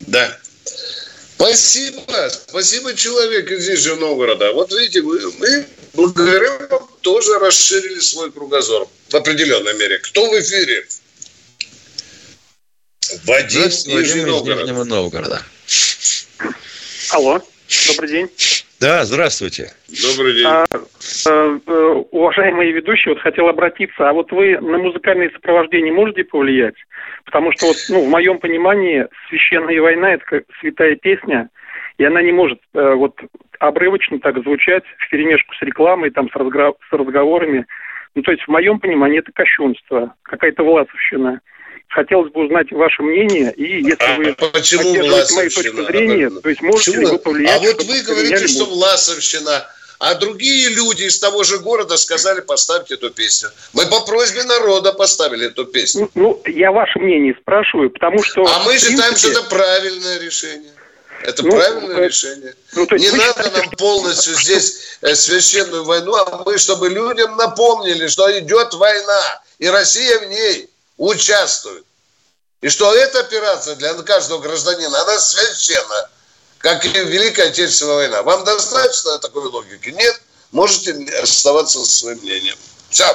Да. 0.00 0.38
Спасибо, 1.40 2.28
спасибо 2.28 2.94
человек 2.94 3.50
из 3.50 3.66
Нижнего 3.66 3.96
Новгорода. 3.96 4.52
Вот 4.52 4.70
видите, 4.72 5.00
мы, 5.00 5.18
мы 5.38 5.66
благодаря 5.94 6.66
вам 6.68 6.86
тоже 7.00 7.38
расширили 7.38 7.98
свой 8.00 8.30
кругозор 8.30 8.86
в 9.08 9.14
определенной 9.14 9.72
мере. 9.78 9.98
Кто 10.00 10.30
в 10.30 10.38
эфире? 10.38 10.86
Вадим 13.24 13.68
из 13.68 13.86
Нижнего 13.86 14.84
Новгорода. 14.84 15.42
Алло, 17.08 17.40
добрый 17.88 18.10
день. 18.10 18.28
Да, 18.80 19.04
здравствуйте. 19.04 19.72
Добрый 19.88 20.34
день. 20.34 20.46
А, 20.46 20.66
а, 21.28 21.58
уважаемые 22.10 22.72
ведущие, 22.72 23.14
вот 23.14 23.22
хотел 23.22 23.48
обратиться. 23.48 24.08
А 24.08 24.12
вот 24.12 24.32
вы 24.32 24.58
на 24.58 24.78
музыкальное 24.78 25.30
сопровождение 25.30 25.92
можете 25.92 26.24
повлиять? 26.24 26.76
Потому 27.24 27.52
что 27.52 27.66
вот, 27.66 27.76
ну, 27.90 28.06
в 28.06 28.08
моем 28.08 28.38
понимании 28.38 29.06
«Священная 29.28 29.80
война»– 29.80 30.14
это 30.14 30.24
как 30.24 30.44
святая 30.60 30.96
песня, 30.96 31.50
и 31.98 32.04
она 32.04 32.22
не 32.22 32.32
может 32.32 32.58
э, 32.74 32.94
вот 32.94 33.20
обрывочно 33.58 34.18
так 34.18 34.42
звучать 34.42 34.84
в 34.98 35.10
перемешку 35.10 35.54
с 35.54 35.62
рекламой, 35.62 36.10
там, 36.10 36.30
с, 36.30 36.34
разгра... 36.34 36.72
с 36.88 36.92
разговорами. 36.92 37.66
Ну, 38.14 38.22
то 38.22 38.32
есть 38.32 38.44
в 38.44 38.48
моем 38.48 38.80
понимании 38.80 39.18
это 39.18 39.30
кощунство, 39.32 40.14
какая-то 40.22 40.64
власовщина. 40.64 41.40
Хотелось 41.90 42.30
бы 42.30 42.44
узнать 42.44 42.70
ваше 42.70 43.02
мнение, 43.02 43.52
и 43.56 43.82
если 43.82 43.96
а, 43.98 44.16
вы 44.16 44.34
почему 44.34 44.94
поддерживаете 44.94 45.34
мою 45.34 45.50
точку 45.50 45.82
зрения, 45.82 46.26
а, 46.28 46.40
то 46.40 46.48
есть 46.48 46.62
можете 46.62 46.90
почему? 46.92 47.06
ли 47.06 47.12
вы 47.12 47.18
повлиять... 47.18 47.56
А 47.56 47.58
вот 47.58 47.82
вы 47.82 48.02
говорите, 48.02 48.46
что 48.46 48.66
власовщина, 48.66 49.66
а 49.98 50.14
другие 50.14 50.68
люди 50.68 51.02
из 51.02 51.18
того 51.18 51.42
же 51.42 51.58
города 51.58 51.96
сказали, 51.96 52.42
поставьте 52.42 52.94
эту 52.94 53.10
песню. 53.10 53.48
Мы 53.72 53.86
по 53.86 54.02
просьбе 54.02 54.44
народа 54.44 54.92
поставили 54.92 55.48
эту 55.48 55.64
песню. 55.64 56.08
Ну, 56.14 56.40
ну 56.44 56.52
я 56.52 56.70
ваше 56.70 57.00
мнение 57.00 57.36
спрашиваю, 57.40 57.90
потому 57.90 58.22
что... 58.22 58.44
А 58.46 58.60
мы 58.60 58.70
принципе... 58.70 58.92
считаем, 58.92 59.16
что 59.16 59.28
это 59.32 59.42
правильное 59.42 60.20
решение. 60.20 60.70
Это 61.24 61.44
ну, 61.44 61.50
правильное 61.50 61.96
это... 61.96 62.06
решение. 62.06 62.54
Ну, 62.76 62.86
Не 62.92 63.10
надо 63.10 63.42
считаете, 63.42 63.56
нам 63.58 63.70
полностью 63.70 64.34
здесь 64.34 64.98
э, 65.02 65.14
священную 65.16 65.84
войну, 65.84 66.14
а 66.14 66.44
мы, 66.46 66.56
чтобы 66.56 66.88
людям 66.88 67.36
напомнили, 67.36 68.06
что 68.06 68.38
идет 68.38 68.74
война, 68.74 69.42
и 69.58 69.66
Россия 69.66 70.20
в 70.20 70.28
ней 70.28 70.69
участвуют. 71.00 71.86
И 72.60 72.68
что 72.68 72.94
эта 72.94 73.20
операция 73.20 73.74
для 73.76 73.94
каждого 73.94 74.38
гражданина, 74.38 75.00
она 75.00 75.18
священна, 75.18 76.10
как 76.58 76.84
и 76.84 76.88
Великая 76.88 77.48
Отечественная 77.48 77.94
война. 77.94 78.22
Вам 78.22 78.44
достаточно 78.44 79.18
такой 79.18 79.48
логики? 79.48 79.88
Нет? 79.88 80.20
Можете 80.52 80.92
оставаться 81.22 81.78
со 81.78 81.90
своим 81.90 82.18
мнением. 82.18 82.56
Все. 82.90 83.06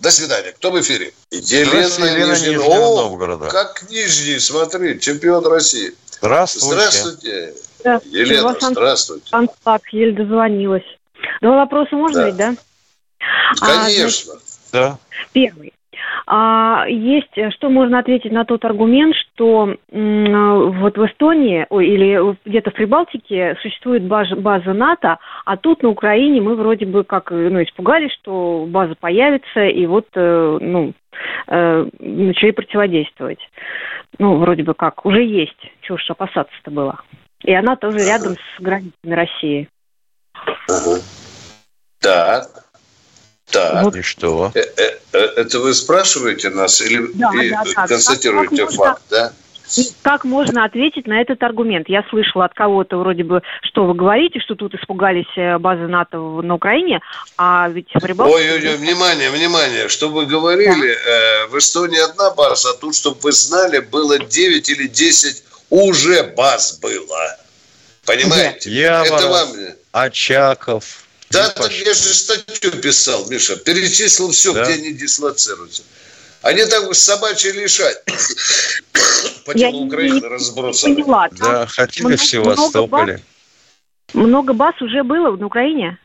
До 0.00 0.10
свидания. 0.10 0.52
Кто 0.52 0.70
в 0.70 0.80
эфире? 0.80 1.12
Елена, 1.30 2.04
Елена 2.04 2.32
Нижний... 2.32 2.48
Нижнего 2.48 3.02
Новгорода. 3.02 3.48
Как 3.48 3.90
Нижний, 3.90 4.38
смотри, 4.38 4.98
чемпион 4.98 5.44
России. 5.46 5.94
Здравствуйте. 6.12 6.66
Здравствуйте. 6.66 7.54
Здравствуйте. 7.80 8.18
Елена, 8.20 8.56
здравствуйте. 8.58 9.26
Антак, 9.32 9.82
еле 9.92 10.12
дозвонилась. 10.12 10.86
Два 11.42 11.56
вопроса 11.56 11.94
можно 11.94 12.20
да. 12.20 12.26
ведь, 12.26 12.36
да? 12.36 12.54
Конечно. 13.60 14.32
А, 14.32 14.36
значит, 14.36 14.58
да. 14.72 14.98
Первый. 15.32 15.74
А, 16.26 16.86
есть, 16.88 17.32
что 17.54 17.70
можно 17.70 17.98
ответить 17.98 18.32
на 18.32 18.44
тот 18.44 18.64
аргумент, 18.64 19.14
что 19.14 19.74
м, 19.90 20.72
вот 20.80 20.96
в 20.96 21.06
Эстонии 21.06 21.66
ой, 21.70 21.86
или 21.86 22.36
где-то 22.44 22.70
в 22.70 22.74
Прибалтике 22.74 23.56
существует 23.62 24.04
база, 24.04 24.36
база 24.36 24.72
НАТО, 24.72 25.18
а 25.44 25.56
тут 25.56 25.82
на 25.82 25.90
Украине 25.90 26.40
мы 26.40 26.54
вроде 26.54 26.86
бы 26.86 27.04
как 27.04 27.30
ну, 27.30 27.62
испугались, 27.62 28.12
что 28.12 28.66
база 28.68 28.94
появится, 28.98 29.64
и 29.64 29.86
вот 29.86 30.06
э, 30.14 30.58
ну, 30.60 30.92
э, 31.46 31.88
начали 31.98 32.50
противодействовать. 32.50 33.40
Ну, 34.18 34.36
вроде 34.36 34.62
бы 34.62 34.74
как, 34.74 35.04
уже 35.04 35.22
есть, 35.22 35.58
чего 35.82 35.96
уж 35.96 36.10
опасаться-то 36.10 36.70
было. 36.70 37.00
И 37.42 37.52
она 37.54 37.76
тоже 37.76 37.98
рядом 38.04 38.36
с 38.36 38.60
границами 38.60 39.14
России. 39.14 39.68
Ага. 40.68 41.00
Так. 42.00 42.67
Так. 43.50 43.84
Вот. 43.84 43.96
И 43.96 44.02
что? 44.02 44.52
Э, 44.54 44.60
э, 44.60 44.98
э, 45.12 45.18
это 45.18 45.58
вы 45.60 45.74
спрашиваете 45.74 46.50
нас 46.50 46.80
или 46.80 47.10
да, 47.14 47.30
да, 47.32 47.64
да. 47.74 47.86
констатируете 47.86 48.66
как, 48.66 48.74
факт, 48.74 49.02
да? 49.10 49.32
Как 50.02 50.24
можно 50.24 50.64
ответить 50.64 51.06
на 51.06 51.20
этот 51.20 51.42
аргумент? 51.42 51.88
Я 51.88 52.02
слышала 52.08 52.46
от 52.46 52.54
кого-то 52.54 52.98
вроде 52.98 53.22
бы, 53.22 53.42
что 53.62 53.84
вы 53.84 53.94
говорите, 53.94 54.40
что 54.40 54.54
тут 54.54 54.74
испугались 54.74 55.60
базы 55.60 55.86
НАТО 55.86 56.18
на 56.18 56.54
Украине, 56.54 57.00
а 57.36 57.68
ведь 57.68 57.88
в 57.92 58.02
Рыбалке... 58.02 58.34
Ой-ой-ой, 58.34 58.76
внимание, 58.76 59.30
внимание, 59.30 59.88
что 59.88 60.08
вы 60.08 60.24
говорили, 60.24 60.94
да. 60.94 61.10
э, 61.10 61.46
в 61.48 61.58
Эстонии 61.58 62.02
одна 62.02 62.30
база, 62.30 62.70
а 62.70 62.74
тут, 62.74 62.94
чтобы 62.94 63.18
вы 63.20 63.32
знали, 63.32 63.80
было 63.80 64.18
9 64.18 64.68
или 64.70 64.86
10 64.86 65.44
уже 65.70 66.22
баз 66.34 66.78
было. 66.80 67.36
Понимаете? 68.06 68.70
Яворов, 68.70 69.20
Это 69.20 69.28
вам... 69.28 69.48
Очаков, 69.92 71.07
да, 71.30 71.50
так 71.50 71.72
я 71.72 71.94
же 71.94 72.14
статью 72.14 72.72
писал, 72.72 73.26
Миша, 73.28 73.56
перечислил 73.56 74.30
все, 74.30 74.52
да? 74.54 74.64
где 74.64 74.74
они 74.74 74.92
дислоцируются. 74.92 75.82
Они 76.42 76.64
там 76.64 76.92
собачьи 76.94 77.50
лишать. 77.50 77.98
По 79.44 79.54
телу 79.54 79.86
Украины 79.86 80.26
разбросаны. 80.28 80.94
Поняла. 80.94 81.28
Да, 81.32 81.66
хотели 81.66 82.06
много, 82.06 82.16
в 82.16 82.24
Севастополе. 82.24 83.22
Много, 84.14 84.28
много 84.28 84.52
баз 84.52 84.80
уже 84.80 85.02
было 85.02 85.36
на 85.36 85.46
Украине? 85.46 85.98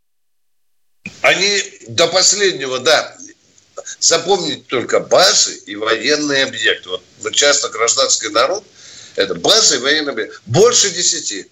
Они 1.22 1.62
до 1.88 2.08
последнего, 2.08 2.80
да. 2.80 3.16
Запомните 4.00 4.64
только 4.68 5.00
базы 5.00 5.56
и 5.66 5.76
военные 5.76 6.46
объекты. 6.46 6.90
Вот, 6.90 7.04
вот 7.22 7.34
часто 7.34 7.70
гражданский 7.70 8.30
народ, 8.30 8.64
это 9.16 9.36
базы 9.36 9.78
и 9.78 9.80
военные 9.80 10.12
объекты. 10.12 10.38
Больше 10.46 10.90
десяти. 10.90 11.48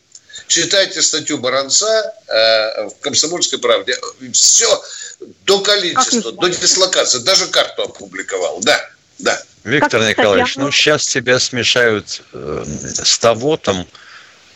Читайте 0.52 1.02
статью 1.02 1.38
Баранца 1.38 2.14
э, 2.28 2.88
в 2.90 3.00
«Комсомольской 3.00 3.58
правде». 3.58 3.98
Все 4.34 4.84
до 5.46 5.62
количества, 5.62 6.34
до 6.34 6.50
дислокации. 6.50 7.20
Даже 7.20 7.48
карту 7.48 7.84
опубликовал. 7.84 8.60
Да, 8.60 8.78
да. 9.20 9.42
Виктор 9.64 10.02
как 10.02 10.10
Николаевич, 10.10 10.58
ну 10.58 10.70
сейчас 10.70 11.06
тебя 11.06 11.40
смешают 11.40 12.22
э, 12.34 12.66
с 13.02 13.18
того 13.18 13.56
там, 13.56 13.88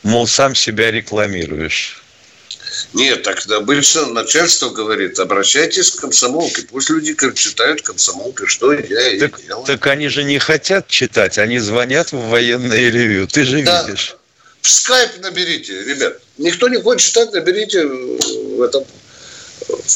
мол, 0.04 0.28
сам 0.28 0.54
себя 0.54 0.92
рекламируешь. 0.92 2.04
Нет, 2.92 3.24
так 3.24 3.40
обычно 3.52 4.08
начальство 4.08 4.72
говорит, 4.72 5.18
обращайтесь 5.18 5.92
к 5.92 6.02
комсомолке. 6.02 6.64
Пусть 6.64 6.90
люди 6.90 7.16
читают 7.36 7.84
комсомолку, 7.84 8.48
что 8.48 8.74
я 8.74 9.14
и 9.14 9.20
так, 9.22 9.42
делаю. 9.42 9.66
Так 9.66 9.88
они 9.88 10.10
же 10.10 10.26
не 10.26 10.40
хотят 10.40 10.90
читать, 10.90 11.38
они 11.38 11.60
звонят 11.60 12.12
в 12.12 12.20
военное 12.28 12.90
ревью, 12.90 13.30
ты 13.30 13.46
же 13.46 13.64
да. 13.64 13.84
видишь. 13.84 14.18
В 14.66 14.72
скайп 14.72 15.20
наберите, 15.20 15.84
ребят. 15.84 16.20
Никто 16.40 16.68
не 16.68 16.82
хочет 16.82 17.06
читать, 17.10 17.32
наберите 17.34 17.86
в 17.86 18.64
этом... 18.64 18.84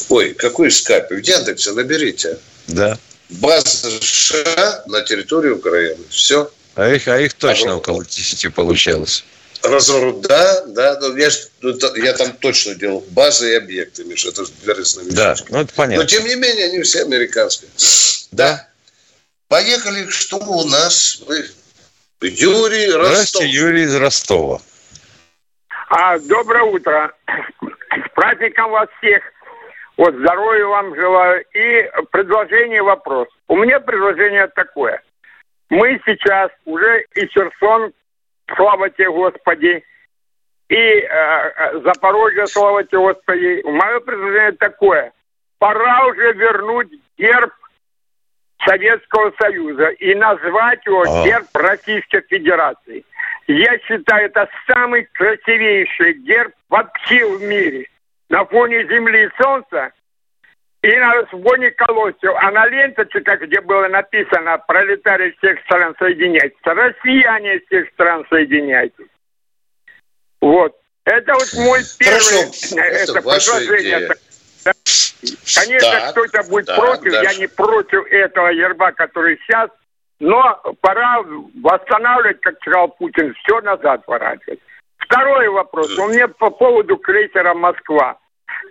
Ой, 0.09 0.36
какой 0.36 0.70
скайп? 0.70 1.09
В 1.09 1.17
Яндексе 1.17 1.72
наберите. 1.72 2.38
Да. 2.67 2.95
База 3.30 3.89
США 3.99 4.84
на 4.86 5.01
территории 5.01 5.49
Украины. 5.49 5.97
Все. 6.11 6.51
А 6.76 6.88
их, 6.88 7.07
а 7.07 7.20
их 7.20 7.34
точно 7.34 7.72
а, 7.72 7.76
около 7.78 8.05
10 8.05 8.53
получалось. 8.53 9.24
Разворот, 9.63 10.22
да, 10.22 10.63
да, 10.67 10.99
но 11.01 11.17
я, 11.17 11.30
ну, 11.61 11.76
я 11.95 12.13
там 12.13 12.34
точно 12.34 12.76
делал 12.76 13.03
базы 13.09 13.53
и 13.53 13.55
объекты, 13.55 14.03
Миша, 14.03 14.30
это 14.30 14.45
две 14.61 14.76
Да, 15.13 15.36
ну 15.49 15.61
это 15.61 15.74
понятно. 15.74 16.03
Но 16.03 16.07
тем 16.07 16.28
не 16.28 16.36
менее, 16.36 16.65
они 16.67 16.84
все 16.84 17.01
американские. 17.01 17.72
Да. 18.32 18.67
Поехали, 19.47 20.07
что 20.09 20.38
у 20.38 20.63
нас? 20.65 21.24
Вы 21.26 21.49
Юрий 22.22 22.88
Ростов. 22.88 23.07
Здравствуйте, 23.07 23.47
Юрий 23.47 23.82
из 23.84 23.95
Ростова. 23.95 24.59
А, 25.89 26.20
доброе 26.20 26.63
утро. 26.63 27.13
С 27.28 28.09
праздником 28.13 28.72
вас 28.72 28.89
всех. 28.97 29.24
Вот 29.97 30.13
здоровья 30.15 30.65
вам 30.65 30.95
желаю. 30.95 31.43
И 31.53 31.89
предложение, 32.11 32.84
вопрос. 32.84 33.28
У 33.47 33.55
меня 33.55 33.80
предложение 33.80 34.47
такое. 34.47 35.01
Мы 35.70 35.99
сейчас 36.05 36.51
уже 36.65 37.05
и 37.15 37.26
Херсон, 37.28 37.93
слава 38.55 38.89
тебе, 38.89 39.09
Господи, 39.11 39.84
и 40.67 40.76
э, 40.76 41.05
э 41.07 41.82
Запорожье, 41.84 42.47
слава 42.47 42.84
тебе, 42.84 42.99
Господи. 42.99 43.61
Мое 43.65 43.99
предложение 44.01 44.51
такое. 44.53 45.13
Пора 45.57 46.07
уже 46.07 46.34
вернуть 46.34 46.89
герб 47.17 47.51
Советского 48.66 49.34
Союза 49.39 49.89
и 49.89 50.14
назвать 50.16 50.86
его 50.86 51.01
а. 51.01 51.24
герб 51.24 51.47
Российской 51.53 52.22
Федерации. 52.22 53.05
Я 53.47 53.78
считаю, 53.80 54.26
это 54.26 54.47
самый 54.68 55.07
красивейший 55.14 56.14
герб 56.14 56.53
вообще 56.70 57.26
в 57.26 57.41
мире. 57.41 57.88
На 58.30 58.45
фоне 58.45 58.86
Земли 58.88 59.26
и 59.26 59.41
Солнца 59.41 59.91
и 60.84 60.95
на 60.95 61.26
фоне 61.26 61.72
колоссев. 61.72 62.34
А 62.41 62.51
на 62.51 62.68
ленточках, 62.68 63.41
где 63.41 63.60
было 63.62 63.88
написано 63.88 64.57
«Пролетарии 64.68 65.36
всех 65.39 65.60
стран 65.62 65.95
соединяйтесь», 65.97 66.57
«Россияне 66.64 67.60
всех 67.68 67.89
стран 67.89 68.26
соединяйтесь». 68.30 69.07
Вот. 70.41 70.76
Это 71.05 71.34
вот 71.34 71.53
мой 71.55 71.80
первый 71.97 72.20
Хорошо. 72.20 72.78
это, 72.78 72.82
это 72.82 73.14
предложение. 73.14 73.80
Идея. 73.80 74.16
Конечно, 75.22 75.91
так, 75.91 76.11
кто-то 76.11 76.49
будет 76.49 76.65
так, 76.65 76.78
против, 76.78 77.11
дальше. 77.11 77.34
я 77.34 77.39
не 77.39 77.47
против 77.47 78.05
этого 78.09 78.47
ерба, 78.49 78.91
который 78.91 79.38
сейчас, 79.38 79.70
но 80.20 80.61
пора 80.82 81.24
восстанавливать, 81.61 82.39
как 82.41 82.55
сказал 82.61 82.89
Путин, 82.89 83.34
все 83.34 83.59
назад 83.61 84.03
ворачивать. 84.07 84.59
Второй 84.97 85.49
вопрос. 85.49 85.97
У 85.97 86.07
меня 86.07 86.28
по 86.28 86.49
поводу 86.49 86.97
крейсера 86.97 87.53
«Москва». 87.53 88.17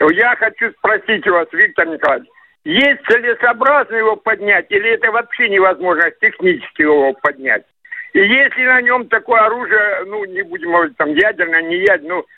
Я 0.01 0.37
хочу 0.37 0.71
спросить 0.73 1.27
у 1.27 1.33
вас, 1.33 1.49
Виктор 1.53 1.87
Николаевич, 1.87 2.29
есть 2.65 3.01
целесообразно 3.09 3.97
его 3.97 4.17
поднять, 4.17 4.67
или 4.71 4.91
это 4.91 5.11
вообще 5.11 5.49
невозможно 5.49 6.11
технически 6.21 6.83
его 6.83 7.13
поднять? 7.15 7.65
И 8.13 8.21
если 8.21 8.65
на 8.65 8.81
нем 8.83 9.09
такое 9.09 9.41
оружие, 9.41 10.05
ну, 10.07 10.25
не 10.25 10.43
будем 10.43 10.71
говорить, 10.71 10.97
там, 10.97 11.15
ядерное, 11.15 11.63
не 11.63 11.77
ядерное, 11.77 12.17
ну, 12.17 12.27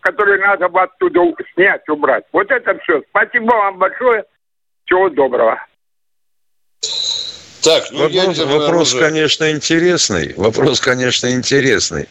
которые 0.00 0.38
надо 0.38 0.68
бы 0.68 0.82
оттуда 0.82 1.20
снять, 1.54 1.88
убрать. 1.88 2.24
Вот 2.32 2.50
это 2.50 2.76
все. 2.82 3.02
Спасибо 3.10 3.52
вам 3.52 3.78
большое. 3.78 4.24
Всего 4.84 5.08
доброго. 5.08 5.64
Так, 7.62 7.84
ну, 7.92 8.08
вопрос, 8.08 8.38
вопрос 8.38 8.94
конечно, 8.94 9.50
интересный. 9.50 10.34
Вопрос, 10.36 10.80
конечно, 10.80 11.30
интересный. 11.30 12.08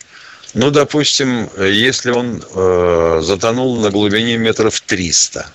Ну, 0.56 0.72
допустим, 0.72 1.50
если 1.60 2.12
он 2.12 2.42
э, 2.56 3.20
затонул 3.22 3.78
на 3.78 3.92
глубине 3.92 4.38
метров 4.38 4.80
300. 4.82 5.46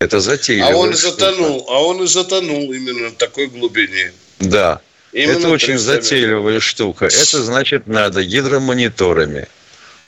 Это 0.00 0.20
затейливо. 0.20 0.68
А 0.68 0.76
он 0.76 0.90
и 0.90 0.94
затонул, 0.94 1.66
а 1.68 1.82
он 1.82 2.02
и 2.02 2.06
затонул 2.06 2.72
именно 2.72 3.08
в 3.08 3.16
такой 3.16 3.48
глубине. 3.48 4.12
Да. 4.38 4.80
Именно 5.12 5.38
это 5.38 5.48
очень 5.48 5.78
затейливая 5.78 6.54
метров. 6.54 6.62
штука. 6.62 7.06
Это 7.06 7.42
значит, 7.42 7.86
надо 7.86 8.22
гидромониторами– 8.22 9.48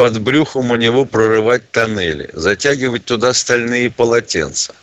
под 0.02 0.20
брюхом 0.20 0.72
у 0.72 0.74
него 0.74 1.04
прорывать 1.04 1.70
тоннели, 1.70 2.28
затягивать 2.32 3.04
туда 3.04 3.32
стальные 3.32 3.88
полотенца, 3.88 4.74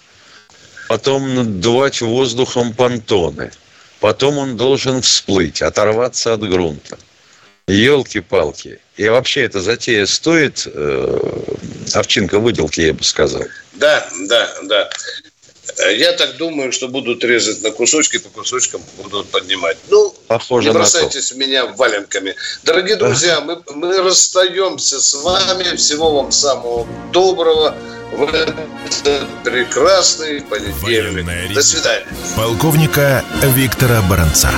потом 0.87 1.35
надувать 1.35 1.99
воздухом 1.99 2.71
понтоны, 2.73 3.51
потом 3.99 4.37
он 4.37 4.55
должен 4.55 5.01
всплыть, 5.01 5.61
оторваться 5.61 6.31
от 6.31 6.49
грунта. 6.49 6.97
Елки-палки. 7.67 8.79
И 8.95 9.09
вообще 9.09 9.41
эта 9.41 9.59
затея 9.59 10.05
стоит 10.05 10.65
э, 10.65 11.43
овчинка 11.95 12.39
выделки, 12.39 12.79
я 12.79 12.93
бы 12.93 13.03
сказал. 13.03 13.43
Да, 13.73 14.07
да, 14.29 14.49
да. 14.63 14.89
Я 15.87 16.11
так 16.13 16.35
думаю, 16.37 16.71
что 16.71 16.89
будут 16.89 17.23
резать 17.23 17.61
на 17.61 17.71
кусочки, 17.71 18.17
по 18.17 18.29
кусочкам 18.29 18.81
будут 18.97 19.29
поднимать. 19.29 19.77
Ну, 19.89 20.13
Похоже 20.27 20.67
не 20.67 20.73
бросайтесь 20.73 21.31
в 21.31 21.37
меня 21.37 21.67
валенками. 21.67 22.35
Дорогие 22.63 22.97
друзья, 22.97 23.39
мы, 23.39 23.61
мы 23.73 24.01
расстаемся 24.01 24.99
с 24.99 25.13
вами. 25.13 25.75
Всего 25.77 26.21
вам 26.21 26.31
самого 26.31 26.85
доброго 27.13 27.75
в 28.11 28.23
этот 28.23 28.55
прекрасный 29.43 30.41
понедельник. 30.41 31.53
До 31.53 31.61
свидания. 31.61 32.07
Полковника 32.35 33.23
Виктора 33.43 34.01
Баранца. 34.01 34.51